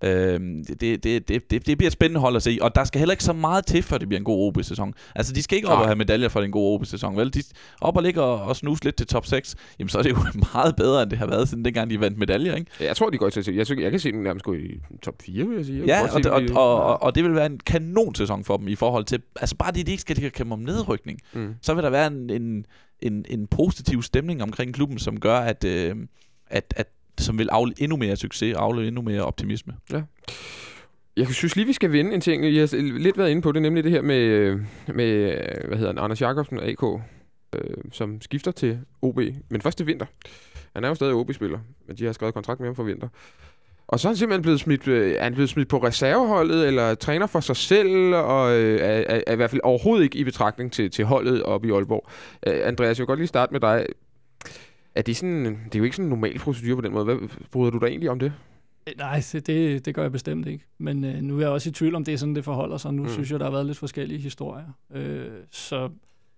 [0.04, 3.00] Øh, det, det, det, det, det bliver et spændende hold at se, og der skal
[3.00, 4.94] heller ikke så meget til, før det bliver en god OB-sæson.
[5.16, 7.34] Altså, de skal ikke op og have medaljer for en god OB-sæson, vel?
[7.34, 7.44] De
[7.82, 10.18] op og ligger og, og snuse lidt til top 6, jamen så er det jo
[10.54, 12.72] meget bedre, end det har været siden dengang, de vandt medaljer, ikke?
[12.80, 15.16] Jeg tror, de går til jeg, jeg, jeg kan se dem nærmest gå i top
[15.22, 15.80] 4, vil jeg sige.
[15.80, 18.68] Jeg ja, og, det, og, og, og, og, det vil være en kanon-sæson for dem
[18.68, 21.56] i forhold til, altså bare det, de ikke skal kæmpe om nedrykning, mm.
[21.62, 22.66] så vil der være en, en,
[23.00, 25.96] en, en positiv stemning omkring klubben, som gør, at, øh,
[26.48, 26.88] at, at
[27.20, 29.74] som vil afle endnu mere succes, afle endnu mere optimisme.
[29.92, 30.02] Ja.
[31.18, 32.44] Jeg synes lige, vi skal vinde en ting.
[32.44, 34.56] Jeg har lidt været inde på det, nemlig det her med,
[34.88, 35.34] med
[35.68, 36.84] hvad hedder han, Anders Jakobsen, AK,
[37.56, 37.62] øh,
[37.92, 40.06] som skifter til OB, men først til vinter.
[40.76, 43.08] Han er jo stadig OB-spiller, men de har skrevet kontrakt med ham for vinter.
[43.88, 46.96] Og så er han simpelthen blevet smidt, øh, er han blevet smidt på reserveholdet, eller
[46.96, 50.24] træner for sig selv, og øh, er, er, er i hvert fald overhovedet ikke i
[50.24, 52.10] betragtning til, til holdet oppe i Aalborg.
[52.48, 53.86] Øh, Andreas, jeg vil godt lige starte med dig.
[55.00, 57.06] Er det, sådan, det er jo ikke sådan en normal procedure på den måde.
[57.06, 57.18] Hvad
[57.52, 58.34] bryder du dig egentlig om det?
[58.88, 60.66] Øh, nej, det, det gør jeg bestemt ikke.
[60.78, 62.94] Men øh, nu er jeg også i tvivl om, det er sådan, det forholder sig.
[62.94, 63.10] Nu mm.
[63.10, 64.66] synes jeg, der har været lidt forskellige historier.
[64.94, 65.90] Øh, så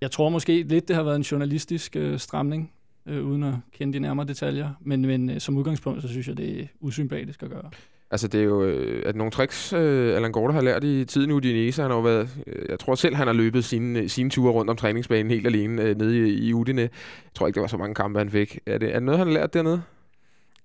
[0.02, 2.72] jeg tror måske lidt, det har været en journalistisk øh, stramning,
[3.06, 4.70] øh, uden at kende de nærmere detaljer.
[4.82, 7.70] Men, men øh, som udgangspunkt, så synes jeg, det er usympatisk at gøre.
[8.12, 11.32] Altså, det er jo øh, at nogle tricks, øh, Allan Gorte har lært i tiden
[11.32, 11.82] ude i Udinese.
[11.82, 14.78] Han har været, øh, jeg tror selv, han har løbet sine, sine ture rundt om
[14.78, 16.82] træningsbanen helt alene øh, nede i, i Udine.
[16.82, 16.90] Jeg
[17.36, 18.60] tror ikke, det var så mange kampe, han fik.
[18.66, 19.84] Er det, er det noget, han har lært dernede?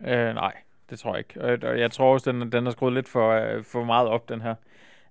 [0.07, 0.53] Øh, nej,
[0.91, 1.67] det tror jeg ikke.
[1.69, 4.41] Og jeg tror også, den, den har skruet lidt for, øh, for meget op, den
[4.41, 4.55] her.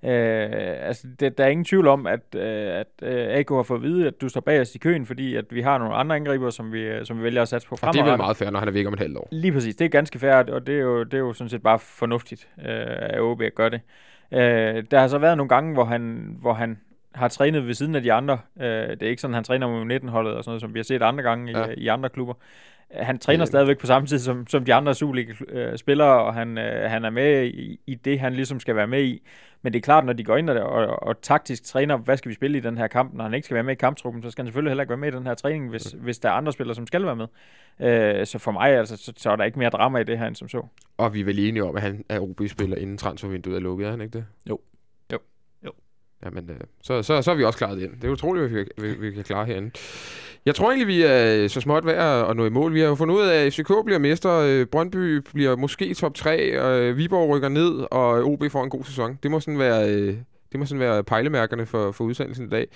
[0.05, 3.77] Øh, altså, det, der er ingen tvivl om, at, øh, at øh, AK har fået
[3.77, 6.15] at vide, at du står bag os i køen, fordi at vi har nogle andre
[6.15, 8.03] angriber, som vi, øh, som vi vælger at satse på fremadrettet.
[8.03, 9.27] det er vel meget fair, når han er væk om et halvt år.
[9.31, 9.75] Lige præcis.
[9.75, 12.47] Det er ganske fair, og det er jo, det er jo sådan set bare fornuftigt
[12.59, 12.65] øh,
[12.99, 13.81] at OB at gøre det.
[14.31, 16.77] Øh, der har så været nogle gange, hvor han, hvor han
[17.15, 18.39] har trænet ved siden af de andre.
[18.59, 20.79] Øh, det er ikke sådan, at han træner med 19-holdet og sådan noget, som vi
[20.79, 21.65] har set andre gange ja.
[21.65, 22.33] i, i andre klubber.
[22.91, 23.47] Han træner øh.
[23.47, 27.45] stadigvæk på samme tid som, som de andre Superliga-spillere, og han, øh, han er med
[27.45, 29.21] i, i det, han ligesom skal være med i.
[29.61, 32.29] Men det er klart, når de går ind og, og, og taktisk træner, hvad skal
[32.29, 34.31] vi spille i den her kamp, når han ikke skal være med i kamptruppen, så
[34.31, 35.99] skal han selvfølgelig heller ikke være med i den her træning, hvis, mm.
[35.99, 37.27] hvis der er andre spillere, som skal være med.
[37.79, 40.27] Øh, så for mig altså, så, så er der ikke mere drama i det her,
[40.27, 40.65] end som så.
[40.97, 43.91] Og vi er vel enige om, at han er OB-spiller, inden transfervinduet er lukket, er
[43.91, 44.25] han ikke det?
[44.49, 44.59] Jo.
[45.13, 45.19] Jo.
[45.65, 45.71] Jo.
[46.25, 47.91] Jamen, øh, så, så, så er vi også klaret ind.
[48.01, 49.71] Det er utroligt, at vi, vi, vi kan klare herinde.
[50.45, 52.73] Jeg tror egentlig, vi er så småt værd at nå i mål.
[52.73, 56.13] Vi har jo fundet ud af, at FCK bliver mester, øh, Brøndby bliver måske top
[56.13, 59.19] 3, og øh, Viborg rykker ned, og OB får en god sæson.
[59.23, 60.17] Det må sådan være, øh,
[60.51, 62.67] det må sådan være pejlemærkerne for, for udsendelsen i dag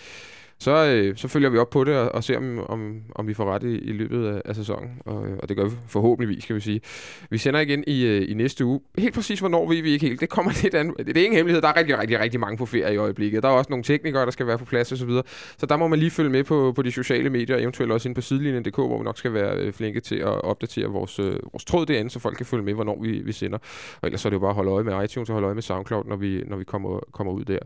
[0.62, 3.34] så, øh, så følger vi op på det og, og ser, om, om, om vi
[3.34, 4.90] får ret i, i løbet af, af sæsonen.
[5.06, 6.82] Og, øh, og det gør vi forhåbentligvis, kan vi sige.
[7.30, 8.80] Vi sender igen i, øh, i næste uge.
[8.98, 10.22] Helt præcis, hvornår ved vi ikke helt.
[10.22, 10.94] Det kommer lidt an.
[10.98, 11.62] Det, er ingen hemmelighed.
[11.62, 13.44] Der er rigtig, rigtig, rigtig mange på ferie i øjeblikket.
[13.44, 14.98] Der er også nogle teknikere, der skal være på plads osv.
[14.98, 15.24] Så, videre.
[15.58, 18.16] så der må man lige følge med på, på de sociale medier, eventuelt også ind
[18.16, 21.66] på sidelinjen.dk, hvor vi nok skal være øh, flinke til at opdatere vores, øh, vores
[21.66, 23.58] tråd derinde, så folk kan følge med, hvornår vi, vi sender.
[24.02, 25.56] Og ellers så er det jo bare at holde øje med iTunes og holde øje
[25.56, 27.60] med SoundCloud, når vi, når vi kommer, kommer ud der.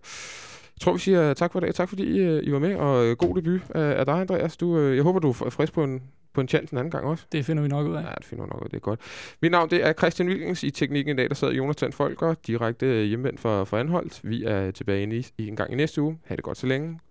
[0.76, 1.74] Jeg tror, vi siger tak for i dag.
[1.76, 4.57] Tak fordi I, øh, I var med, og øh, god debut af, dig, Andreas.
[4.57, 6.03] Du, øh, jeg håber, du er frisk på en,
[6.34, 7.26] på en chance en anden gang også.
[7.32, 8.01] Det finder vi nok ud af.
[8.01, 8.69] Ja, det finder vi nok ud af.
[8.69, 8.99] Det er godt.
[9.41, 10.63] Mit navn det er Christian Wilkens.
[10.63, 14.19] I teknikken i dag, der sad Jonathan Folker, direkte hjemvendt fra, fra Anholdt.
[14.24, 16.17] Vi er tilbage i, i en gang i næste uge.
[16.26, 16.99] Ha' det godt så længe.